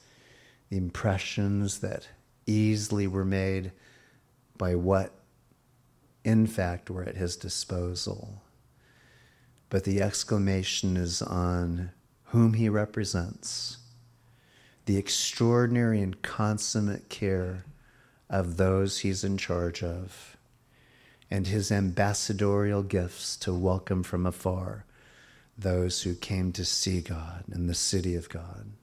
the 0.69 0.77
impressions 0.77 1.79
that 1.79 2.07
easily 2.45 3.07
were 3.07 3.25
made 3.25 3.71
by 4.57 4.75
what, 4.75 5.11
in 6.23 6.47
fact, 6.47 6.89
were 6.89 7.03
at 7.03 7.17
his 7.17 7.35
disposal 7.35 8.42
but 9.73 9.85
the 9.85 10.03
exclamation 10.03 10.95
is 10.95 11.19
on 11.19 11.89
whom 12.25 12.53
he 12.53 12.69
represents, 12.69 13.79
the 14.85 14.97
extraordinary 14.97 15.99
and 15.99 16.21
consummate 16.21 17.09
care 17.09 17.65
of 18.29 18.57
those 18.57 18.99
he's 18.99 19.23
in 19.23 19.35
charge 19.35 19.81
of, 19.81 20.37
and 21.31 21.47
his 21.47 21.71
ambassadorial 21.71 22.83
gifts 22.83 23.35
to 23.35 23.51
welcome 23.51 24.03
from 24.03 24.27
afar 24.27 24.85
those 25.57 26.03
who 26.03 26.13
came 26.13 26.51
to 26.51 26.63
see 26.63 27.01
God 27.01 27.43
in 27.51 27.65
the 27.65 27.73
city 27.73 28.13
of 28.13 28.29
God. 28.29 28.73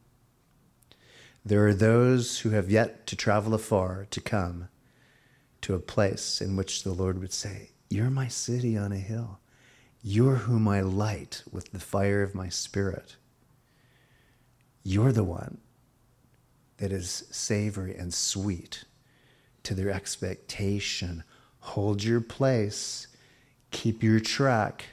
There 1.45 1.65
are 1.69 1.75
those 1.75 2.41
who 2.41 2.51
have 2.51 2.69
yet 2.69 3.07
to 3.07 3.15
travel 3.15 3.55
afar 3.55 4.09
to 4.11 4.21
come 4.21 4.69
to 5.61 5.75
a 5.75 5.79
place 5.79 6.41
in 6.41 6.57
which 6.57 6.83
the 6.83 6.93
Lord 6.93 7.21
would 7.21 7.33
say, 7.33 7.71
You're 7.89 8.11
my 8.11 8.27
city 8.27 8.77
on 8.77 8.91
a 8.91 8.97
hill. 8.97 9.39
You're 10.03 10.37
whom 10.37 10.67
I 10.67 10.81
light 10.81 11.43
with 11.51 11.73
the 11.73 11.81
fire 11.81 12.23
of 12.23 12.35
my 12.35 12.49
spirit. 12.49 13.17
You're 14.83 15.13
the 15.13 15.25
one 15.25 15.59
that 16.79 16.91
is 16.91 17.25
savory 17.31 17.95
and 17.95 18.15
sweet 18.15 18.85
to 19.63 19.75
their 19.75 19.91
expectation. 19.91 21.23
Hold 21.61 22.03
your 22.03 22.23
place, 22.23 23.09
keep 23.71 24.03
your 24.03 24.21
track, 24.21 24.87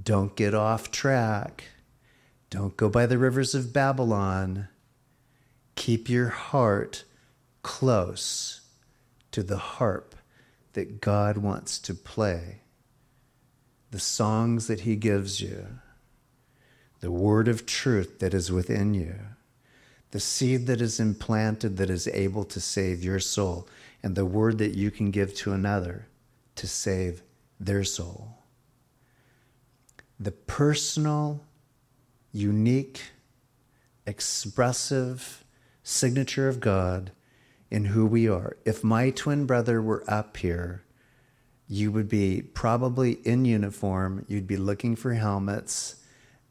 don't 0.00 0.34
get 0.34 0.54
off 0.54 0.90
track, 0.90 1.64
don't 2.50 2.76
go 2.76 2.88
by 2.88 3.06
the 3.06 3.18
rivers 3.18 3.54
of 3.54 3.72
Babylon. 3.72 4.68
Keep 5.76 6.08
your 6.08 6.28
heart 6.28 7.04
close 7.62 8.62
to 9.30 9.42
the 9.42 9.58
harp 9.58 10.14
that 10.72 11.00
God 11.00 11.38
wants 11.38 11.78
to 11.80 11.94
play 11.94 12.62
the 13.96 14.00
songs 14.00 14.66
that 14.66 14.80
He 14.80 14.94
gives 14.94 15.40
you, 15.40 15.66
the 17.00 17.10
word 17.10 17.48
of 17.48 17.64
truth 17.64 18.18
that 18.18 18.34
is 18.34 18.52
within 18.52 18.92
you, 18.92 19.14
the 20.10 20.20
seed 20.20 20.66
that 20.66 20.82
is 20.82 21.00
implanted 21.00 21.78
that 21.78 21.88
is 21.88 22.06
able 22.08 22.44
to 22.44 22.60
save 22.60 23.02
your 23.02 23.18
soul, 23.18 23.66
and 24.02 24.14
the 24.14 24.26
word 24.26 24.58
that 24.58 24.74
you 24.74 24.90
can 24.90 25.10
give 25.10 25.34
to 25.34 25.54
another 25.54 26.08
to 26.56 26.66
save 26.66 27.22
their 27.58 27.84
soul. 27.84 28.36
The 30.20 30.32
personal, 30.32 31.40
unique, 32.32 33.00
expressive 34.06 35.42
signature 35.82 36.50
of 36.50 36.60
God 36.60 37.12
in 37.70 37.86
who 37.86 38.04
we 38.04 38.28
are. 38.28 38.58
If 38.66 38.84
my 38.84 39.08
twin 39.08 39.46
brother 39.46 39.80
were 39.80 40.04
up 40.06 40.36
here, 40.36 40.82
you 41.68 41.90
would 41.90 42.08
be 42.08 42.42
probably 42.42 43.12
in 43.24 43.44
uniform. 43.44 44.24
You'd 44.28 44.46
be 44.46 44.56
looking 44.56 44.96
for 44.96 45.14
helmets 45.14 45.96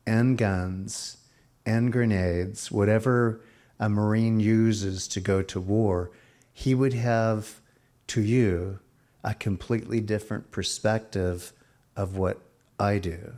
and 0.05 0.37
guns 0.37 1.17
and 1.65 1.91
grenades, 1.91 2.71
whatever 2.71 3.41
a 3.79 3.89
Marine 3.89 4.39
uses 4.39 5.07
to 5.09 5.19
go 5.19 5.41
to 5.41 5.59
war. 5.59 6.11
He 6.53 6.75
would 6.75 6.93
have 6.93 7.59
to 8.07 8.21
you 8.21 8.79
a 9.23 9.33
completely 9.33 9.99
different 9.99 10.51
perspective 10.51 11.51
of 11.95 12.17
what 12.17 12.41
I 12.79 12.99
do. 12.99 13.35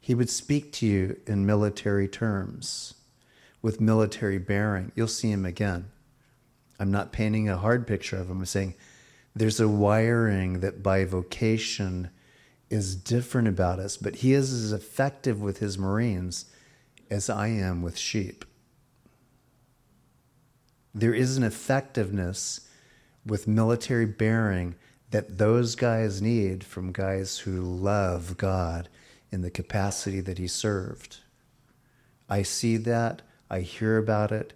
He 0.00 0.14
would 0.14 0.30
speak 0.30 0.72
to 0.74 0.86
you 0.86 1.20
in 1.26 1.44
military 1.44 2.08
terms, 2.08 2.94
with 3.60 3.80
military 3.80 4.38
bearing. 4.38 4.92
You'll 4.94 5.08
see 5.08 5.30
him 5.30 5.44
again. 5.44 5.90
I'm 6.78 6.90
not 6.90 7.12
painting 7.12 7.48
a 7.48 7.56
hard 7.56 7.86
picture 7.86 8.16
of 8.16 8.30
him. 8.30 8.38
I'm 8.38 8.46
saying, 8.46 8.74
there's 9.34 9.60
a 9.60 9.68
wiring 9.68 10.60
that 10.60 10.82
by 10.82 11.04
vocation 11.04 12.10
is 12.70 12.94
different 12.94 13.48
about 13.48 13.78
us, 13.78 13.96
but 13.96 14.16
he 14.16 14.32
is 14.32 14.52
as 14.52 14.72
effective 14.72 15.40
with 15.40 15.58
his 15.58 15.78
Marines 15.78 16.46
as 17.10 17.30
I 17.30 17.48
am 17.48 17.82
with 17.82 17.96
sheep. 17.96 18.44
There 20.94 21.14
is 21.14 21.36
an 21.36 21.44
effectiveness 21.44 22.68
with 23.24 23.46
military 23.46 24.06
bearing 24.06 24.74
that 25.10 25.38
those 25.38 25.74
guys 25.74 26.20
need 26.20 26.64
from 26.64 26.92
guys 26.92 27.38
who 27.38 27.60
love 27.60 28.36
God 28.36 28.88
in 29.30 29.42
the 29.42 29.50
capacity 29.50 30.20
that 30.20 30.38
he 30.38 30.46
served. 30.46 31.18
I 32.28 32.42
see 32.42 32.76
that, 32.78 33.22
I 33.48 33.60
hear 33.60 33.96
about 33.96 34.32
it. 34.32 34.52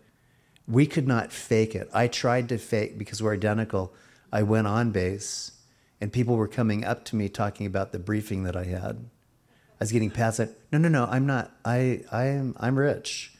We 0.68 0.86
could 0.86 1.08
not 1.08 1.32
fake 1.32 1.74
it. 1.74 1.88
I 1.92 2.06
tried 2.06 2.48
to 2.50 2.58
fake 2.58 2.98
because 2.98 3.22
we're 3.22 3.34
identical 3.34 3.94
I 4.32 4.42
went 4.42 4.66
on 4.66 4.90
base 4.90 5.52
and 6.00 6.12
people 6.12 6.36
were 6.36 6.48
coming 6.48 6.84
up 6.84 7.04
to 7.06 7.16
me 7.16 7.28
talking 7.28 7.66
about 7.66 7.92
the 7.92 7.98
briefing 7.98 8.44
that 8.44 8.56
I 8.56 8.64
had. 8.64 8.96
I 8.98 9.84
was 9.84 9.92
getting 9.92 10.10
past 10.10 10.40
it. 10.40 10.58
No, 10.72 10.78
no, 10.78 10.88
no, 10.88 11.06
I'm 11.06 11.26
not. 11.26 11.52
I, 11.64 12.02
I 12.10 12.24
am, 12.26 12.56
I'm 12.58 12.78
rich. 12.78 13.34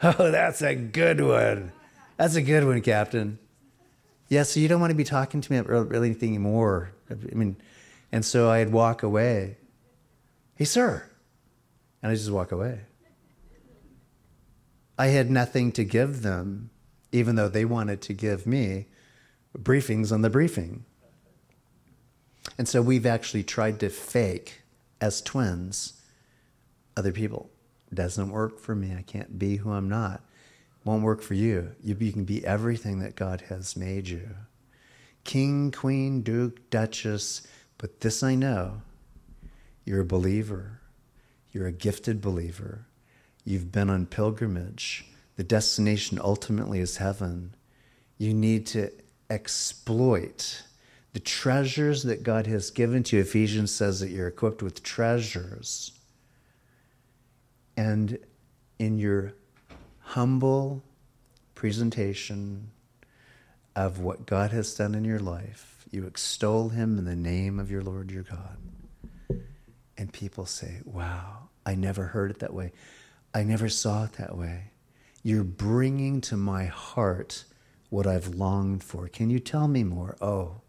Oh, 0.00 0.30
that's 0.30 0.62
a 0.62 0.76
good 0.76 1.20
one. 1.20 1.72
That's 2.18 2.36
a 2.36 2.42
good 2.42 2.64
one, 2.64 2.80
Captain. 2.82 3.40
Yeah, 4.28 4.44
so 4.44 4.60
you 4.60 4.68
don't 4.68 4.80
want 4.80 4.92
to 4.92 4.96
be 4.96 5.02
talking 5.02 5.40
to 5.40 5.52
me 5.52 5.58
about 5.58 5.88
really 5.88 6.10
anything 6.10 6.40
more. 6.40 6.92
I 7.10 7.14
mean, 7.34 7.56
and 8.12 8.24
so 8.24 8.48
I'd 8.48 8.70
walk 8.70 9.02
away. 9.02 9.56
Hey, 10.54 10.66
sir. 10.66 11.02
And 12.00 12.12
I 12.12 12.14
just 12.14 12.30
walk 12.30 12.52
away. 12.52 12.82
I 14.96 15.08
had 15.08 15.32
nothing 15.32 15.72
to 15.72 15.82
give 15.82 16.22
them, 16.22 16.70
even 17.10 17.34
though 17.34 17.48
they 17.48 17.64
wanted 17.64 18.00
to 18.02 18.12
give 18.12 18.46
me 18.46 18.86
briefings 19.56 20.12
on 20.12 20.22
the 20.22 20.30
briefing. 20.30 20.84
And 22.56 22.68
so 22.68 22.82
we've 22.82 23.06
actually 23.06 23.44
tried 23.44 23.80
to 23.80 23.88
fake 23.88 24.62
as 25.00 25.20
twins 25.20 26.00
other 26.96 27.12
people. 27.12 27.50
Doesn't 27.92 28.30
work 28.30 28.58
for 28.58 28.74
me. 28.74 28.94
I 28.96 29.02
can't 29.02 29.38
be 29.38 29.56
who 29.56 29.72
I'm 29.72 29.88
not. 29.88 30.22
Won't 30.84 31.02
work 31.02 31.22
for 31.22 31.34
you. 31.34 31.72
You, 31.82 31.96
you 31.98 32.12
can 32.12 32.24
be 32.24 32.44
everything 32.44 33.00
that 33.00 33.16
God 33.16 33.42
has 33.48 33.76
made 33.76 34.08
you. 34.08 34.30
King, 35.24 35.70
queen, 35.70 36.22
duke, 36.22 36.70
duchess. 36.70 37.46
But 37.78 38.00
this 38.00 38.22
I 38.22 38.34
know 38.34 38.82
you're 39.84 40.00
a 40.00 40.06
believer. 40.06 40.80
You're 41.52 41.66
a 41.66 41.72
gifted 41.72 42.20
believer. 42.20 42.86
You've 43.44 43.72
been 43.72 43.88
on 43.88 44.06
pilgrimage. 44.06 45.06
The 45.36 45.44
destination 45.44 46.18
ultimately 46.22 46.80
is 46.80 46.98
heaven. 46.98 47.54
You 48.18 48.34
need 48.34 48.66
to 48.68 48.90
exploit 49.30 50.62
the 51.12 51.20
treasures 51.20 52.02
that 52.04 52.22
God 52.22 52.46
has 52.46 52.70
given 52.70 53.02
to 53.04 53.16
you. 53.16 53.22
Ephesians 53.22 53.74
says 53.74 54.00
that 54.00 54.10
you're 54.10 54.28
equipped 54.28 54.62
with 54.62 54.82
treasures. 54.82 55.92
And 57.76 58.18
in 58.78 58.98
your 58.98 59.34
humble 60.00 60.82
presentation 61.54 62.70
of 63.76 64.00
what 64.00 64.26
God 64.26 64.50
has 64.52 64.74
done 64.74 64.94
in 64.94 65.04
your 65.04 65.18
life. 65.18 65.84
You 65.90 66.06
extol 66.06 66.70
him 66.70 66.98
in 66.98 67.04
the 67.04 67.16
name 67.16 67.58
of 67.58 67.70
your 67.70 67.82
Lord 67.82 68.10
your 68.10 68.22
God. 68.22 68.56
And 69.96 70.12
people 70.12 70.46
say, 70.46 70.80
Wow, 70.84 71.48
I 71.66 71.74
never 71.74 72.04
heard 72.04 72.30
it 72.30 72.38
that 72.40 72.54
way. 72.54 72.72
I 73.34 73.42
never 73.42 73.68
saw 73.68 74.04
it 74.04 74.14
that 74.14 74.36
way. 74.36 74.70
You're 75.22 75.44
bringing 75.44 76.20
to 76.22 76.36
my 76.36 76.64
heart 76.64 77.44
what 77.90 78.06
I've 78.06 78.28
longed 78.28 78.84
for. 78.84 79.08
Can 79.08 79.30
you 79.30 79.38
tell 79.38 79.68
me 79.68 79.84
more? 79.84 80.16
Oh, 80.20 80.60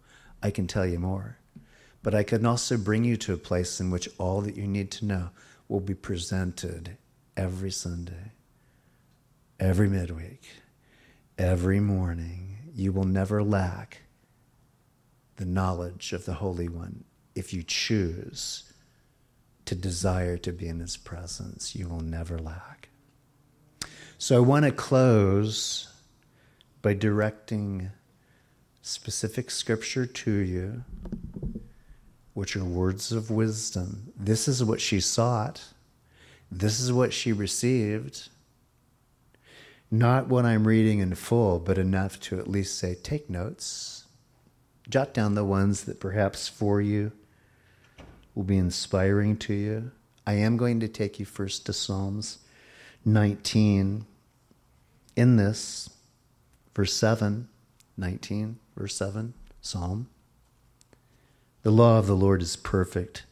I 0.41 0.51
can 0.51 0.67
tell 0.67 0.85
you 0.85 0.99
more. 0.99 1.37
But 2.01 2.15
I 2.15 2.23
can 2.23 2.45
also 2.45 2.77
bring 2.77 3.03
you 3.03 3.17
to 3.17 3.33
a 3.33 3.37
place 3.37 3.79
in 3.79 3.91
which 3.91 4.07
all 4.17 4.41
that 4.41 4.55
you 4.55 4.67
need 4.67 4.89
to 4.91 5.05
know 5.05 5.29
will 5.67 5.81
be 5.81 5.93
presented 5.93 6.97
every 7.35 7.71
Sunday, 7.71 8.31
every 9.59 9.89
midweek, 9.89 10.43
every 11.37 11.79
morning. 11.79 12.57
You 12.73 12.93
will 12.93 13.03
never 13.03 13.43
lack 13.43 14.03
the 15.35 15.45
knowledge 15.45 16.13
of 16.13 16.25
the 16.25 16.35
Holy 16.35 16.69
One 16.69 17.03
if 17.35 17.53
you 17.53 17.63
choose 17.63 18.71
to 19.65 19.75
desire 19.75 20.37
to 20.37 20.53
be 20.53 20.67
in 20.67 20.79
His 20.79 20.95
presence. 20.95 21.75
You 21.75 21.89
will 21.89 22.01
never 22.01 22.39
lack. 22.39 22.89
So 24.17 24.37
I 24.37 24.39
want 24.39 24.65
to 24.65 24.71
close 24.71 25.88
by 26.81 26.93
directing 26.93 27.91
specific 28.81 29.51
scripture 29.51 30.05
to 30.05 30.31
you, 30.31 30.83
which 32.33 32.55
are 32.55 32.63
words 32.63 33.11
of 33.11 33.29
wisdom. 33.29 34.11
This 34.15 34.47
is 34.47 34.63
what 34.63 34.81
she 34.81 34.99
sought, 34.99 35.63
this 36.51 36.79
is 36.79 36.91
what 36.91 37.13
she 37.13 37.31
received. 37.31 38.29
Not 39.91 40.27
what 40.27 40.45
I'm 40.45 40.67
reading 40.67 40.99
in 40.99 41.15
full, 41.15 41.59
but 41.59 41.79
enough 41.79 42.19
to 42.21 42.39
at 42.39 42.47
least 42.47 42.77
say, 42.77 42.93
take 42.95 43.27
notes. 43.27 44.05
Jot 44.87 45.13
down 45.15 45.33
the 45.33 45.45
ones 45.45 45.85
that 45.85 45.99
perhaps 45.99 46.47
for 46.47 46.79
you 46.79 47.11
will 48.35 48.43
be 48.43 48.57
inspiring 48.57 49.35
to 49.37 49.53
you. 49.53 49.91
I 50.27 50.33
am 50.33 50.57
going 50.57 50.79
to 50.79 50.87
take 50.87 51.19
you 51.19 51.25
first 51.25 51.65
to 51.65 51.73
Psalms 51.73 52.39
19. 53.03 54.05
In 55.15 55.35
this, 55.37 55.89
verse 56.79 56.93
7, 56.93 57.49
19, 57.97 58.57
verse 58.77 58.95
7, 58.95 59.33
Psalm. 59.59 60.07
The 61.63 61.71
law 61.71 61.99
of 61.99 62.07
the 62.07 62.15
Lord 62.15 62.41
is 62.41 62.55
perfect, 62.55 63.25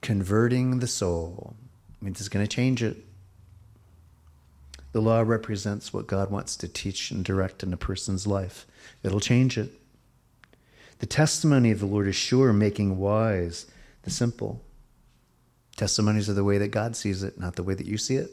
converting 0.00 0.80
the 0.80 0.88
soul. 0.88 1.54
I 2.00 2.04
mean, 2.04 2.10
it's 2.10 2.28
going 2.28 2.44
to 2.44 2.52
change 2.52 2.82
it. 2.82 2.96
The 4.90 5.00
law 5.00 5.20
represents 5.20 5.92
what 5.92 6.08
God 6.08 6.32
wants 6.32 6.56
to 6.56 6.66
teach 6.66 7.12
and 7.12 7.24
direct 7.24 7.62
in 7.62 7.72
a 7.72 7.76
person's 7.76 8.26
life. 8.26 8.66
It'll 9.04 9.20
change 9.20 9.56
it. 9.56 9.70
The 10.98 11.06
testimony 11.06 11.70
of 11.70 11.78
the 11.78 11.86
Lord 11.86 12.08
is 12.08 12.16
sure, 12.16 12.52
making 12.52 12.98
wise 12.98 13.66
the 14.02 14.10
simple. 14.10 14.60
Testimonies 15.76 16.28
are 16.28 16.34
the 16.34 16.42
way 16.42 16.58
that 16.58 16.72
God 16.72 16.96
sees 16.96 17.22
it, 17.22 17.38
not 17.38 17.54
the 17.54 17.62
way 17.62 17.74
that 17.74 17.86
you 17.86 17.96
see 17.96 18.16
it, 18.16 18.32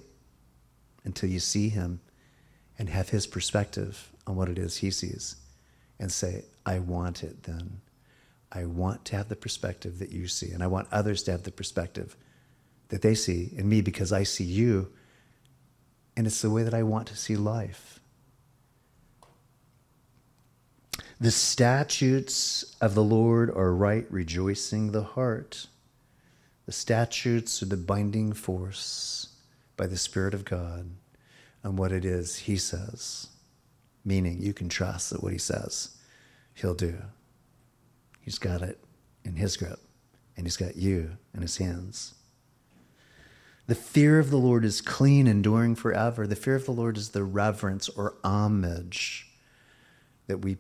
until 1.06 1.30
you 1.30 1.40
see 1.40 1.70
Him 1.70 2.00
and 2.80 2.90
have 2.90 3.10
His 3.10 3.28
perspective 3.28 4.12
on 4.30 4.36
what 4.36 4.48
it 4.48 4.58
is 4.58 4.78
He 4.78 4.92
sees 4.92 5.36
and 6.00 6.10
say, 6.12 6.46
I 6.66 6.80
want 6.80 7.24
it 7.24 7.44
then. 7.44 7.82
I 8.52 8.66
want 8.66 9.06
to 9.06 9.18
have 9.18 9.28
the 9.28 9.36
perspective 9.36 10.00
that 10.00 10.12
you 10.12 10.28
see, 10.28 10.52
and 10.52 10.64
I 10.64 10.68
want 10.68 10.88
others 10.92 11.24
to 11.24 11.32
have 11.32 11.44
the 11.44 11.52
perspective 11.52 12.16
that 12.88 13.02
they 13.02 13.16
see 13.16 13.52
in 13.56 13.68
me 13.68 13.82
because 13.82 14.14
I 14.14 14.24
see 14.24 14.44
you, 14.44 14.92
and 16.16 16.26
it's 16.26 16.42
the 16.42 16.50
way 16.50 16.64
that 16.64 16.74
I 16.74 16.84
want 16.84 17.08
to 17.08 17.18
see 17.18 17.36
life. 17.36 18.00
The 21.20 21.32
statutes 21.32 22.76
of 22.80 22.96
the 22.96 23.04
Lord 23.04 23.50
are 23.50 23.74
right, 23.74 24.06
rejoicing 24.10 24.92
the 24.92 25.04
heart. 25.04 25.68
The 26.66 26.72
statutes 26.72 27.62
are 27.62 27.66
the 27.68 27.78
binding 27.78 28.34
force 28.34 29.36
by 29.76 29.88
the 29.88 29.98
Spirit 29.98 30.34
of 30.34 30.46
God 30.46 30.90
on 31.64 31.76
what 31.76 31.92
it 31.92 32.06
is 32.06 32.38
He 32.38 32.56
says, 32.58 33.28
meaning 34.04 34.42
you 34.42 34.54
can 34.54 34.70
trust 34.70 35.10
that 35.10 35.24
what 35.24 35.34
He 35.34 35.40
says, 35.40 35.98
He'll 36.54 36.74
do. 36.74 36.98
He's 38.22 38.40
got 38.40 38.62
it 38.62 38.84
in 39.24 39.36
His 39.36 39.58
grip, 39.58 39.80
and 40.36 40.46
He's 40.46 40.58
got 40.58 40.76
you 40.76 41.18
in 41.34 41.42
His 41.42 41.58
hands. 41.58 42.16
The 43.68 43.76
fear 43.76 44.18
of 44.18 44.32
the 44.32 44.38
Lord 44.38 44.66
is 44.66 44.82
clean, 44.82 45.28
enduring 45.28 45.76
forever. 45.76 46.26
The 46.26 46.36
fear 46.36 46.56
of 46.56 46.66
the 46.66 46.72
Lord 46.72 46.98
is 46.98 47.10
the 47.10 47.24
reverence 47.24 47.88
or 47.88 48.16
homage 48.24 49.28
that 50.26 50.40
we 50.40 50.58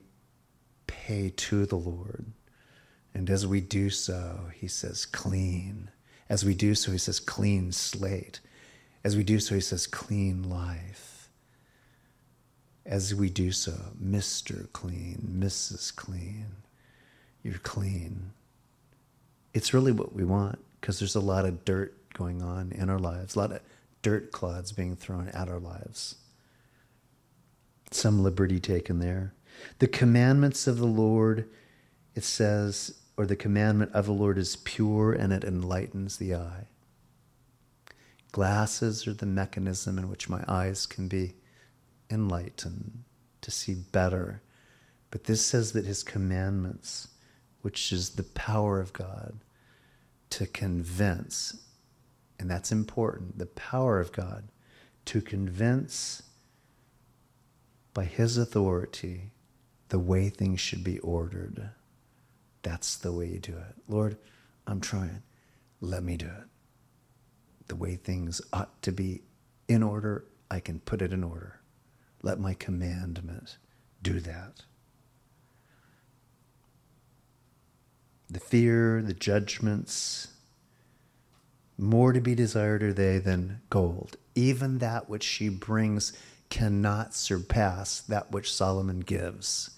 pay 0.85 1.29
to 1.29 1.65
the 1.65 1.75
Lord. 1.75 2.27
And 3.13 3.27
as 3.29 3.47
we 3.47 3.61
do 3.61 3.89
so, 3.89 4.51
he 4.53 4.67
says, 4.67 5.07
clean. 5.07 5.89
As 6.29 6.45
we 6.45 6.53
do 6.53 6.75
so, 6.75 6.91
he 6.91 6.99
says, 6.99 7.19
clean 7.19 7.71
slate. 7.71 8.39
As 9.03 9.17
we 9.17 9.23
do 9.23 9.39
so, 9.39 9.55
he 9.55 9.61
says, 9.61 9.87
clean 9.87 10.47
life. 10.47 11.18
As 12.85 13.13
we 13.13 13.29
do 13.29 13.51
so, 13.51 13.73
Mr. 14.03 14.71
Clean, 14.73 15.35
Mrs. 15.39 15.95
Clean, 15.95 16.47
you're 17.43 17.59
clean. 17.59 18.31
It's 19.53 19.73
really 19.73 19.91
what 19.91 20.13
we 20.13 20.23
want 20.23 20.59
because 20.79 20.99
there's 20.99 21.15
a 21.15 21.19
lot 21.19 21.45
of 21.45 21.65
dirt 21.65 21.95
going 22.13 22.41
on 22.41 22.71
in 22.71 22.89
our 22.89 22.99
lives, 22.99 23.35
a 23.35 23.39
lot 23.39 23.51
of 23.51 23.61
dirt 24.01 24.31
clods 24.31 24.71
being 24.71 24.95
thrown 24.95 25.29
at 25.29 25.49
our 25.49 25.59
lives. 25.59 26.15
Some 27.91 28.23
liberty 28.23 28.59
taken 28.59 28.99
there. 28.99 29.33
The 29.79 29.87
commandments 29.87 30.67
of 30.67 30.77
the 30.77 30.85
Lord, 30.85 31.49
it 32.15 32.23
says, 32.23 32.99
or 33.17 33.25
the 33.25 33.35
commandment 33.35 33.91
of 33.93 34.05
the 34.05 34.13
Lord 34.13 34.37
is 34.37 34.55
pure 34.57 35.11
and 35.11 35.33
it 35.33 35.43
enlightens 35.43 36.17
the 36.17 36.35
eye. 36.35 36.67
Glasses 38.31 39.07
are 39.07 39.13
the 39.13 39.25
mechanism 39.25 39.97
in 39.97 40.09
which 40.09 40.29
my 40.29 40.43
eyes 40.47 40.85
can 40.85 41.07
be 41.07 41.33
enlightened 42.09 43.03
to 43.41 43.51
see 43.51 43.75
better. 43.75 44.41
But 45.11 45.25
this 45.25 45.45
says 45.45 45.71
that 45.73 45.85
his 45.85 46.03
commandments, 46.03 47.09
which 47.61 47.91
is 47.91 48.11
the 48.11 48.23
power 48.23 48.79
of 48.79 48.93
God 48.93 49.39
to 50.31 50.45
convince, 50.45 51.57
and 52.39 52.49
that's 52.49 52.71
important, 52.71 53.37
the 53.37 53.45
power 53.45 53.99
of 53.99 54.11
God 54.11 54.43
to 55.05 55.21
convince 55.21 56.21
by 57.93 58.05
his 58.05 58.37
authority 58.37 59.31
the 59.89 59.99
way 59.99 60.29
things 60.29 60.59
should 60.59 60.83
be 60.83 60.99
ordered. 60.99 61.71
That's 62.61 62.95
the 62.97 63.11
way 63.11 63.27
you 63.27 63.39
do 63.39 63.53
it. 63.53 63.75
Lord, 63.87 64.17
I'm 64.67 64.79
trying. 64.79 65.23
Let 65.81 66.03
me 66.03 66.17
do 66.17 66.27
it. 66.27 66.47
The 67.67 67.75
way 67.75 67.95
things 67.95 68.41
ought 68.53 68.81
to 68.83 68.91
be 68.91 69.23
in 69.67 69.81
order, 69.83 70.25
I 70.51 70.59
can 70.59 70.79
put 70.79 71.01
it 71.01 71.13
in 71.13 71.23
order. 71.23 71.58
Let 72.21 72.39
my 72.39 72.53
commandment 72.53 73.57
do 74.01 74.19
that. 74.19 74.63
The 78.29 78.39
fear, 78.39 79.01
the 79.01 79.13
judgments, 79.13 80.27
more 81.77 82.13
to 82.13 82.21
be 82.21 82.35
desired 82.35 82.83
are 82.83 82.93
they 82.93 83.17
than 83.17 83.61
gold. 83.69 84.17
Even 84.35 84.77
that 84.79 85.09
which 85.09 85.23
she 85.23 85.49
brings 85.49 86.13
cannot 86.49 87.15
surpass 87.15 88.01
that 88.01 88.31
which 88.31 88.53
Solomon 88.53 88.99
gives 88.99 89.71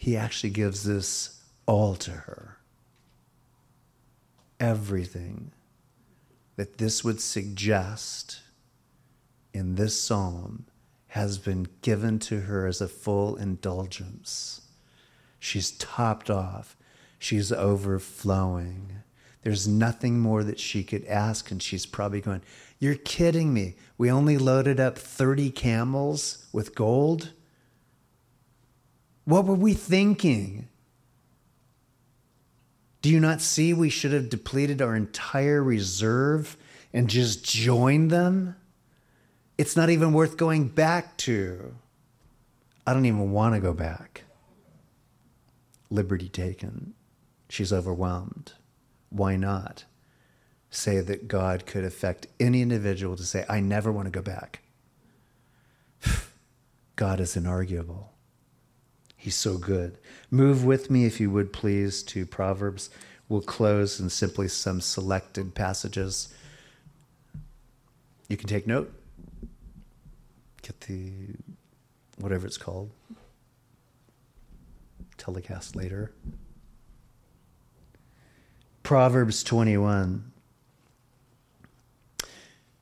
he 0.00 0.16
actually 0.16 0.48
gives 0.48 0.84
this 0.84 1.42
all 1.66 1.94
to 1.94 2.10
her. 2.10 2.56
Everything 4.58 5.52
that 6.56 6.78
this 6.78 7.04
would 7.04 7.20
suggest 7.20 8.40
in 9.52 9.74
this 9.74 10.00
psalm 10.00 10.64
has 11.10 11.38
been 11.38 11.66
given 11.82 12.18
to 12.20 12.42
her 12.42 12.66
as 12.66 12.80
a 12.80 12.86
full 12.86 13.34
indulgence. 13.34 14.60
She's 15.40 15.72
topped 15.72 16.30
off, 16.30 16.76
she's 17.18 17.50
overflowing. 17.50 18.92
There's 19.42 19.66
nothing 19.66 20.20
more 20.20 20.44
that 20.44 20.60
she 20.60 20.84
could 20.84 21.04
ask, 21.06 21.50
and 21.50 21.62
she's 21.62 21.86
probably 21.86 22.20
going, 22.20 22.42
You're 22.78 22.94
kidding 22.94 23.52
me. 23.52 23.74
We 23.98 24.10
only 24.10 24.38
loaded 24.38 24.78
up 24.78 24.98
30 24.98 25.50
camels 25.50 26.46
with 26.52 26.74
gold. 26.74 27.32
What 29.24 29.46
were 29.46 29.54
we 29.54 29.74
thinking? 29.74 30.68
Do 33.02 33.08
you 33.08 33.18
not 33.18 33.40
see 33.40 33.72
we 33.72 33.90
should 33.90 34.12
have 34.12 34.28
depleted 34.28 34.82
our 34.82 34.94
entire 34.94 35.62
reserve 35.62 36.56
and 36.92 37.08
just 37.08 37.44
joined 37.44 38.10
them? 38.10 38.56
It's 39.60 39.76
not 39.76 39.90
even 39.90 40.14
worth 40.14 40.38
going 40.38 40.68
back 40.68 41.18
to. 41.18 41.74
I 42.86 42.94
don't 42.94 43.04
even 43.04 43.30
want 43.30 43.54
to 43.54 43.60
go 43.60 43.74
back. 43.74 44.24
Liberty 45.90 46.30
taken. 46.30 46.94
She's 47.50 47.70
overwhelmed. 47.70 48.54
Why 49.10 49.36
not? 49.36 49.84
Say 50.70 51.00
that 51.00 51.28
God 51.28 51.66
could 51.66 51.84
affect 51.84 52.26
any 52.40 52.62
individual 52.62 53.16
to 53.16 53.22
say, 53.22 53.44
I 53.50 53.60
never 53.60 53.92
want 53.92 54.06
to 54.06 54.10
go 54.10 54.22
back. 54.22 54.62
God 56.96 57.20
is 57.20 57.36
inarguable. 57.36 58.06
He's 59.14 59.36
so 59.36 59.58
good. 59.58 59.98
Move 60.30 60.64
with 60.64 60.90
me, 60.90 61.04
if 61.04 61.20
you 61.20 61.30
would 61.30 61.52
please, 61.52 62.02
to 62.04 62.24
Proverbs. 62.24 62.88
We'll 63.28 63.42
close 63.42 64.00
in 64.00 64.08
simply 64.08 64.48
some 64.48 64.80
selected 64.80 65.54
passages. 65.54 66.32
You 68.30 68.38
can 68.38 68.48
take 68.48 68.66
note. 68.66 68.94
Get 70.62 70.80
the 70.82 71.34
whatever 72.18 72.46
it's 72.46 72.58
called. 72.58 72.90
Telecast 75.16 75.76
later. 75.76 76.12
Proverbs 78.82 79.42
21. 79.44 80.32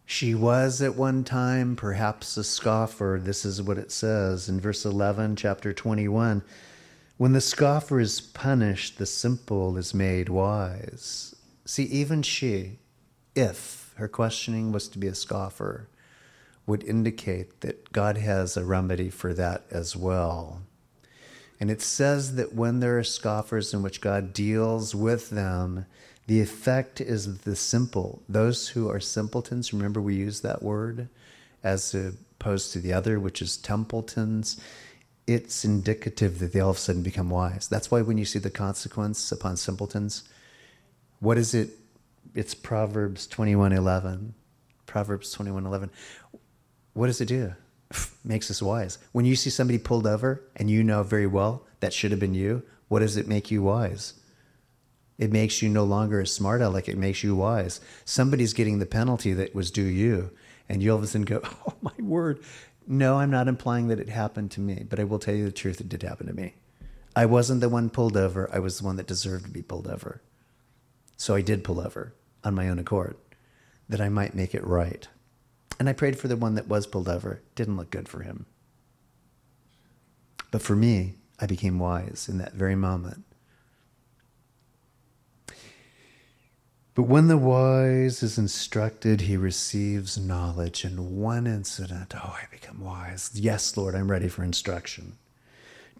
She 0.04 0.34
was 0.34 0.80
at 0.80 0.96
one 0.96 1.22
time 1.22 1.76
perhaps 1.76 2.36
a 2.38 2.44
scoffer. 2.44 3.20
This 3.22 3.44
is 3.44 3.60
what 3.60 3.76
it 3.76 3.92
says 3.92 4.48
in 4.48 4.58
verse 4.58 4.86
11, 4.86 5.36
chapter 5.36 5.72
21. 5.72 6.42
When 7.18 7.32
the 7.32 7.40
scoffer 7.40 8.00
is 8.00 8.20
punished, 8.20 8.96
the 8.96 9.04
simple 9.04 9.76
is 9.76 9.92
made 9.92 10.28
wise. 10.30 11.34
See, 11.66 11.84
even 11.84 12.22
she, 12.22 12.78
if 13.34 13.92
her 13.96 14.08
questioning 14.08 14.72
was 14.72 14.88
to 14.88 14.98
be 14.98 15.08
a 15.08 15.14
scoffer, 15.14 15.88
would 16.68 16.84
indicate 16.84 17.62
that 17.62 17.92
God 17.92 18.18
has 18.18 18.56
a 18.56 18.64
remedy 18.64 19.08
for 19.08 19.32
that 19.34 19.64
as 19.70 19.96
well. 19.96 20.62
And 21.58 21.70
it 21.70 21.82
says 21.82 22.36
that 22.36 22.54
when 22.54 22.78
there 22.78 22.98
are 22.98 23.04
scoffers 23.04 23.74
in 23.74 23.82
which 23.82 24.00
God 24.00 24.32
deals 24.32 24.94
with 24.94 25.30
them, 25.30 25.86
the 26.26 26.40
effect 26.40 27.00
is 27.00 27.38
the 27.38 27.56
simple. 27.56 28.22
Those 28.28 28.68
who 28.68 28.88
are 28.90 29.00
simpletons, 29.00 29.72
remember 29.72 30.00
we 30.00 30.14
use 30.14 30.42
that 30.42 30.62
word 30.62 31.08
as 31.64 31.94
opposed 31.94 32.72
to 32.74 32.80
the 32.80 32.92
other, 32.92 33.18
which 33.18 33.40
is 33.40 33.56
templetons. 33.56 34.60
It's 35.26 35.64
indicative 35.64 36.38
that 36.38 36.52
they 36.52 36.60
all 36.60 36.70
of 36.70 36.76
a 36.76 36.80
sudden 36.80 37.02
become 37.02 37.30
wise. 37.30 37.66
That's 37.66 37.90
why 37.90 38.02
when 38.02 38.18
you 38.18 38.24
see 38.26 38.38
the 38.38 38.50
consequence 38.50 39.32
upon 39.32 39.56
simpletons, 39.56 40.22
what 41.18 41.38
is 41.38 41.54
it? 41.54 41.70
It's 42.34 42.54
Proverbs 42.54 43.26
21:11. 43.26 44.34
Proverbs 44.86 45.34
21:11. 45.34 45.90
What 46.98 47.06
does 47.06 47.20
it 47.20 47.26
do? 47.26 47.54
Makes 48.24 48.50
us 48.50 48.60
wise. 48.60 48.98
When 49.12 49.24
you 49.24 49.36
see 49.36 49.50
somebody 49.50 49.78
pulled 49.78 50.04
over 50.04 50.42
and 50.56 50.68
you 50.68 50.82
know 50.82 51.04
very 51.04 51.28
well 51.28 51.64
that 51.78 51.92
should 51.92 52.10
have 52.10 52.18
been 52.18 52.34
you, 52.34 52.64
what 52.88 52.98
does 52.98 53.16
it 53.16 53.28
make 53.28 53.52
you 53.52 53.62
wise? 53.62 54.14
It 55.16 55.30
makes 55.30 55.62
you 55.62 55.68
no 55.68 55.84
longer 55.84 56.20
a 56.20 56.26
smart 56.26 56.60
aleck. 56.60 56.88
It 56.88 56.98
makes 56.98 57.22
you 57.22 57.36
wise. 57.36 57.80
Somebody's 58.04 58.52
getting 58.52 58.80
the 58.80 58.86
penalty 58.86 59.32
that 59.32 59.54
was 59.54 59.70
due 59.70 59.82
you. 59.82 60.32
And 60.68 60.82
you 60.82 60.90
all 60.90 60.98
of 60.98 61.04
a 61.04 61.06
sudden 61.06 61.24
go, 61.24 61.40
oh, 61.68 61.74
my 61.80 61.92
word. 62.00 62.40
No, 62.88 63.20
I'm 63.20 63.30
not 63.30 63.46
implying 63.46 63.86
that 63.88 64.00
it 64.00 64.08
happened 64.08 64.50
to 64.52 64.60
me, 64.60 64.84
but 64.88 64.98
I 64.98 65.04
will 65.04 65.20
tell 65.20 65.36
you 65.36 65.44
the 65.44 65.52
truth. 65.52 65.80
It 65.80 65.88
did 65.88 66.02
happen 66.02 66.26
to 66.26 66.32
me. 66.32 66.54
I 67.14 67.26
wasn't 67.26 67.60
the 67.60 67.68
one 67.68 67.90
pulled 67.90 68.16
over. 68.16 68.50
I 68.52 68.58
was 68.58 68.78
the 68.78 68.84
one 68.84 68.96
that 68.96 69.06
deserved 69.06 69.44
to 69.44 69.50
be 69.52 69.62
pulled 69.62 69.86
over. 69.86 70.20
So 71.16 71.36
I 71.36 71.42
did 71.42 71.62
pull 71.62 71.78
over 71.78 72.14
on 72.42 72.56
my 72.56 72.68
own 72.68 72.80
accord 72.80 73.16
that 73.88 74.00
I 74.00 74.08
might 74.08 74.34
make 74.34 74.52
it 74.52 74.66
right. 74.66 75.06
And 75.78 75.88
I 75.88 75.92
prayed 75.92 76.18
for 76.18 76.28
the 76.28 76.36
one 76.36 76.54
that 76.56 76.68
was 76.68 76.86
pulled 76.86 77.08
over. 77.08 77.40
Didn't 77.54 77.76
look 77.76 77.90
good 77.90 78.08
for 78.08 78.22
him. 78.22 78.46
But 80.50 80.62
for 80.62 80.74
me, 80.74 81.14
I 81.38 81.46
became 81.46 81.78
wise 81.78 82.28
in 82.28 82.38
that 82.38 82.54
very 82.54 82.74
moment. 82.74 83.24
But 86.94 87.04
when 87.04 87.28
the 87.28 87.38
wise 87.38 88.24
is 88.24 88.38
instructed, 88.38 89.20
he 89.20 89.36
receives 89.36 90.18
knowledge. 90.18 90.84
In 90.84 91.16
one 91.16 91.46
incident, 91.46 92.12
oh, 92.16 92.36
I 92.42 92.46
become 92.50 92.80
wise. 92.80 93.30
Yes, 93.34 93.76
Lord, 93.76 93.94
I'm 93.94 94.10
ready 94.10 94.26
for 94.26 94.42
instruction. 94.42 95.16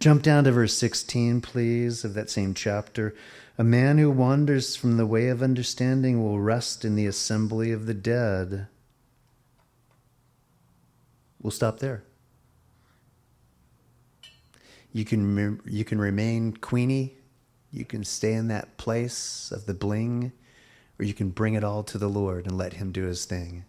Jump 0.00 0.22
down 0.22 0.42
to 0.44 0.50
verse 0.50 0.74
16, 0.74 1.40
please, 1.40 2.04
of 2.04 2.14
that 2.14 2.30
same 2.30 2.52
chapter. 2.52 3.14
A 3.56 3.62
man 3.62 3.98
who 3.98 4.10
wanders 4.10 4.74
from 4.74 4.96
the 4.96 5.06
way 5.06 5.28
of 5.28 5.40
understanding 5.40 6.20
will 6.20 6.40
rest 6.40 6.84
in 6.84 6.96
the 6.96 7.06
assembly 7.06 7.70
of 7.70 7.86
the 7.86 7.94
dead. 7.94 8.66
We'll 11.40 11.50
stop 11.50 11.78
there. 11.78 12.04
You 14.92 15.04
can, 15.04 15.60
you 15.66 15.84
can 15.84 16.00
remain 16.00 16.56
Queenie. 16.56 17.16
You 17.70 17.84
can 17.84 18.04
stay 18.04 18.32
in 18.32 18.48
that 18.48 18.78
place 18.78 19.52
of 19.52 19.66
the 19.66 19.74
bling 19.74 20.32
or 20.98 21.04
you 21.04 21.14
can 21.14 21.30
bring 21.30 21.54
it 21.54 21.64
all 21.64 21.82
to 21.84 21.98
the 21.98 22.08
Lord 22.08 22.46
and 22.46 22.56
let 22.56 22.74
Him 22.74 22.90
do 22.90 23.04
His 23.04 23.24
thing. 23.24 23.64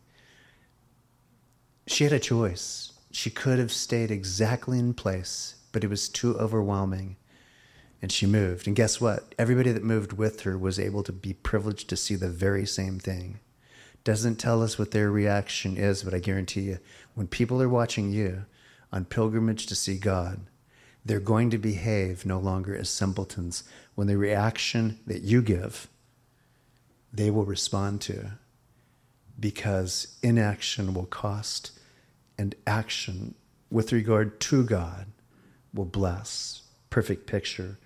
She 1.87 2.03
had 2.03 2.13
a 2.13 2.19
choice. 2.19 2.93
She 3.11 3.29
could 3.29 3.59
have 3.59 3.71
stayed 3.71 4.11
exactly 4.11 4.79
in 4.79 4.93
place, 4.93 5.55
but 5.71 5.83
it 5.83 5.89
was 5.89 6.09
too 6.09 6.37
overwhelming. 6.37 7.17
And 8.01 8.11
she 8.11 8.25
moved. 8.25 8.65
And 8.65 8.75
guess 8.75 9.01
what? 9.01 9.35
Everybody 9.37 9.71
that 9.71 9.83
moved 9.83 10.13
with 10.13 10.41
her 10.41 10.57
was 10.57 10.79
able 10.79 11.03
to 11.03 11.11
be 11.11 11.33
privileged 11.33 11.89
to 11.89 11.97
see 11.97 12.15
the 12.15 12.29
very 12.29 12.65
same 12.65 12.97
thing. 12.99 13.39
Doesn't 14.03 14.37
tell 14.37 14.63
us 14.63 14.79
what 14.79 14.91
their 14.91 15.11
reaction 15.11 15.75
is, 15.75 16.03
but 16.03 16.13
I 16.13 16.19
guarantee 16.19 16.61
you, 16.61 16.79
when 17.19 17.27
people 17.27 17.61
are 17.61 17.67
watching 17.67 18.13
you 18.13 18.45
on 18.93 19.03
pilgrimage 19.03 19.65
to 19.65 19.75
see 19.75 19.97
God, 19.97 20.39
they're 21.03 21.19
going 21.19 21.49
to 21.49 21.57
behave 21.57 22.25
no 22.25 22.39
longer 22.39 22.73
as 22.73 22.87
simpletons 22.89 23.65
when 23.93 24.07
the 24.07 24.17
reaction 24.17 24.99
that 25.05 25.21
you 25.21 25.41
give 25.41 25.89
they 27.11 27.29
will 27.29 27.43
respond 27.43 27.99
to 27.99 28.31
because 29.37 30.15
inaction 30.23 30.93
will 30.93 31.07
cost 31.07 31.77
and 32.37 32.55
action 32.65 33.35
with 33.69 33.91
regard 33.91 34.39
to 34.39 34.63
God 34.63 35.07
will 35.73 35.83
bless. 35.83 36.61
Perfect 36.89 37.27
picture. 37.27 37.77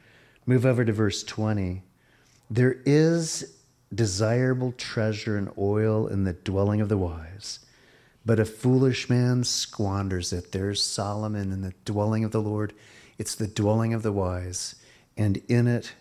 Move 0.45 0.63
over 0.63 0.85
to 0.85 0.93
verse 0.93 1.23
20. 1.23 1.81
There 2.51 2.77
is 2.85 3.55
desirable 3.95 4.73
treasure 4.73 5.37
and 5.37 5.49
oil 5.57 6.05
in 6.05 6.23
the 6.23 6.33
dwelling 6.33 6.81
of 6.81 6.89
the 6.89 6.99
wise, 6.99 7.59
but 8.25 8.39
a 8.39 8.45
foolish 8.45 9.09
man 9.09 9.43
squanders 9.43 10.31
it. 10.31 10.51
There's 10.51 10.81
Solomon 10.81 11.51
in 11.51 11.61
the 11.61 11.73
dwelling 11.85 12.23
of 12.23 12.31
the 12.31 12.41
Lord. 12.41 12.73
It's 13.17 13.35
the 13.35 13.47
dwelling 13.47 13.93
of 13.93 14.03
the 14.03 14.11
wise, 14.11 14.75
and 15.17 15.37
in 15.47 15.67
it 15.67 15.93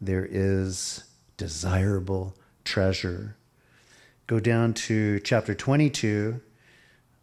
there 0.00 0.26
is 0.28 1.04
desirable 1.36 2.36
treasure. 2.64 3.36
Go 4.26 4.40
down 4.40 4.74
to 4.74 5.20
chapter 5.20 5.54
22, 5.54 6.40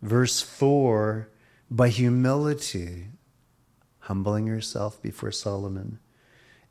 verse 0.02 0.42
4 0.42 1.30
by 1.70 1.90
humility, 1.90 3.08
humbling 4.00 4.48
yourself 4.48 5.02
before 5.02 5.32
Solomon, 5.32 6.00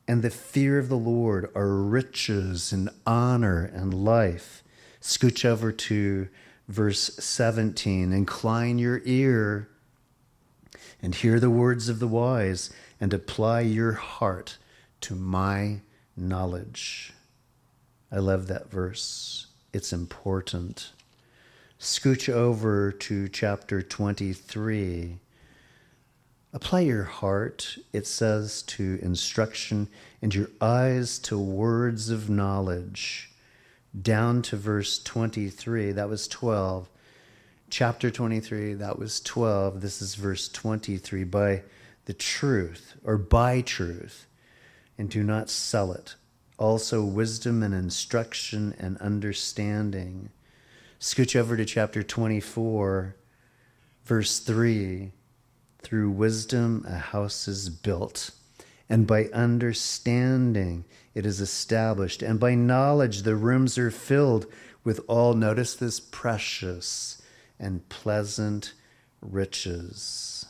and 0.09 0.22
the 0.22 0.30
fear 0.30 0.78
of 0.78 0.89
the 0.89 0.97
Lord 0.97 1.51
are 1.55 1.76
riches 1.76 2.72
and 2.72 2.91
honor 3.07 3.64
and 3.64 3.95
life. 3.95 4.62
Scooch 5.01 5.45
over 5.45 5.70
to 5.70 6.28
verse 6.69 7.15
17. 7.19 8.12
Incline 8.12 8.79
your 8.79 9.01
ear 9.05 9.69
and 11.05 11.15
hear 11.15 11.39
the 11.39 11.51
words 11.51 11.91
of 11.91 11.99
the 11.99 12.09
wise, 12.09 12.71
and 12.99 13.12
apply 13.12 13.61
your 13.61 13.93
heart 13.93 14.57
to 15.03 15.15
my 15.15 15.81
knowledge. 16.17 17.12
I 18.11 18.21
love 18.21 18.47
that 18.47 18.71
verse. 18.71 19.49
It's 19.75 19.93
important. 19.93 20.93
Scooch 21.79 22.33
over 22.33 22.91
to 22.91 23.29
chapter 23.29 23.83
23. 23.83 25.19
Apply 26.55 26.81
your 26.81 27.05
heart, 27.05 27.77
it 27.93 28.07
says, 28.07 28.62
to 28.62 28.99
instruction 29.03 29.89
and 30.23 30.35
your 30.35 30.49
eyes 30.61 31.19
to 31.19 31.39
words 31.39 32.09
of 32.09 32.31
knowledge. 32.31 33.34
Down 34.01 34.42
to 34.42 34.57
verse 34.57 35.03
23, 35.03 35.92
that 35.92 36.09
was 36.09 36.26
12. 36.28 36.88
Chapter 37.70 38.11
23, 38.11 38.74
that 38.74 38.99
was 38.99 39.20
12. 39.20 39.80
This 39.80 40.03
is 40.03 40.14
verse 40.14 40.49
23. 40.49 41.24
By 41.24 41.62
the 42.07 42.12
truth, 42.12 42.95
or 43.05 43.18
by 43.18 43.61
truth, 43.61 44.26
and 44.99 45.09
do 45.09 45.22
not 45.22 45.49
sell 45.49 45.92
it 45.92 46.16
also 46.59 47.03
wisdom 47.03 47.62
and 47.62 47.74
instruction 47.74 48.74
and 48.78 48.97
understanding. 48.99 50.30
Scooch 51.01 51.36
over 51.36 51.57
to 51.57 51.64
chapter 51.64 52.03
24, 52.03 53.16
verse 54.05 54.38
3. 54.38 55.12
Through 55.80 56.11
wisdom, 56.11 56.84
a 56.88 56.97
house 56.97 57.47
is 57.47 57.68
built, 57.68 58.30
and 58.95 59.09
by 59.09 59.24
understanding, 59.32 60.84
it 61.14 61.26
is 61.26 61.40
established, 61.40 62.22
and 62.22 62.38
by 62.38 62.55
knowledge, 62.55 63.22
the 63.22 63.34
rooms 63.34 63.76
are 63.76 63.90
filled 63.90 64.47
with 64.84 65.01
all, 65.09 65.34
notice 65.34 65.74
this, 65.74 65.99
precious 65.99 67.20
and 67.59 67.88
pleasant 67.88 68.72
riches. 69.20 70.47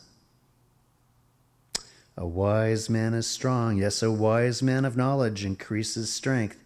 A 2.19 2.27
wise 2.27 2.91
man 2.91 3.15
is 3.15 3.27
strong. 3.27 3.79
Yes, 3.79 4.03
a 4.03 4.13
wise 4.13 4.63
man 4.63 4.85
of 4.85 4.95
knowledge 4.95 5.43
increases 5.43 6.13
strength. 6.13 6.63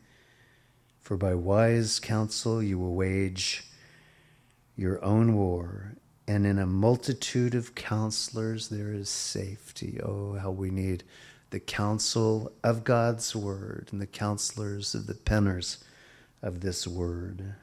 For 1.01 1.17
by 1.17 1.37
wise 1.37 2.01
counsel 2.01 2.61
you 2.61 2.77
will 2.77 2.97
wage 2.97 3.69
your 4.75 5.01
own 5.05 5.37
war, 5.37 5.93
And 6.27 6.45
in 6.45 6.59
a 6.59 6.67
multitude 6.67 7.55
of 7.55 7.77
counselors, 7.77 8.69
there 8.69 8.93
is 8.93 9.09
safety. 9.09 10.01
Oh, 10.03 10.35
how 10.35 10.51
we 10.51 10.71
need 10.71 11.05
the 11.51 11.61
counsel 11.61 12.53
of 12.63 12.85
God's 12.85 13.35
word 13.35 13.89
and 13.91 14.01
the 14.01 14.07
counselors 14.07 14.95
of 14.95 15.07
the 15.07 15.15
penners 15.15 15.83
of 16.43 16.61
this 16.61 16.87
word. 16.87 17.55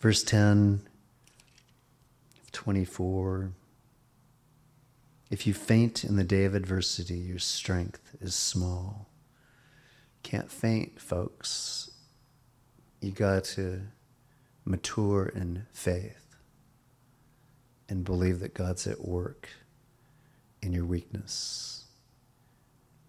Verse 0.00 0.22
10, 0.22 0.80
24. 2.52 3.52
If 5.30 5.46
you 5.46 5.54
faint 5.54 6.04
in 6.04 6.16
the 6.16 6.24
day 6.24 6.44
of 6.44 6.54
adversity, 6.54 7.16
your 7.16 7.38
strength 7.38 8.16
is 8.20 8.34
small. 8.34 9.08
Can't 10.22 10.50
faint, 10.50 11.00
folks. 11.00 11.90
You 13.00 13.12
got 13.12 13.44
to 13.44 13.82
mature 14.64 15.26
in 15.26 15.66
faith 15.72 16.36
and 17.88 18.04
believe 18.04 18.40
that 18.40 18.54
God's 18.54 18.86
at 18.86 19.06
work 19.06 19.48
in 20.64 20.72
your 20.72 20.86
weakness. 20.86 21.84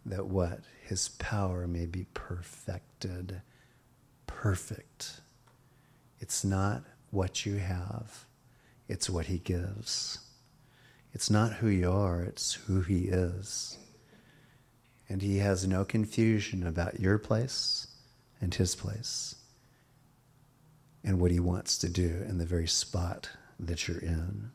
That 0.05 0.27
what? 0.27 0.59
His 0.83 1.09
power 1.09 1.67
may 1.67 1.85
be 1.85 2.05
perfected. 2.13 3.41
Perfect. 4.27 5.21
It's 6.19 6.43
not 6.43 6.83
what 7.11 7.45
you 7.45 7.55
have, 7.55 8.25
it's 8.87 9.09
what 9.09 9.27
He 9.27 9.37
gives. 9.39 10.19
It's 11.13 11.29
not 11.29 11.53
who 11.53 11.69
you 11.69 11.89
are, 11.89 12.21
it's 12.21 12.53
who 12.53 12.81
He 12.81 13.05
is. 13.05 13.77
And 15.07 15.21
He 15.21 15.37
has 15.37 15.65
no 15.65 15.85
confusion 15.85 16.67
about 16.67 16.99
your 16.99 17.17
place 17.17 17.87
and 18.41 18.53
His 18.53 18.75
place 18.75 19.35
and 21.03 21.19
what 21.19 21.31
He 21.31 21.39
wants 21.39 21.77
to 21.79 21.89
do 21.89 22.23
in 22.27 22.37
the 22.37 22.45
very 22.45 22.67
spot 22.67 23.29
that 23.59 23.87
you're 23.87 23.99
in. 23.99 24.51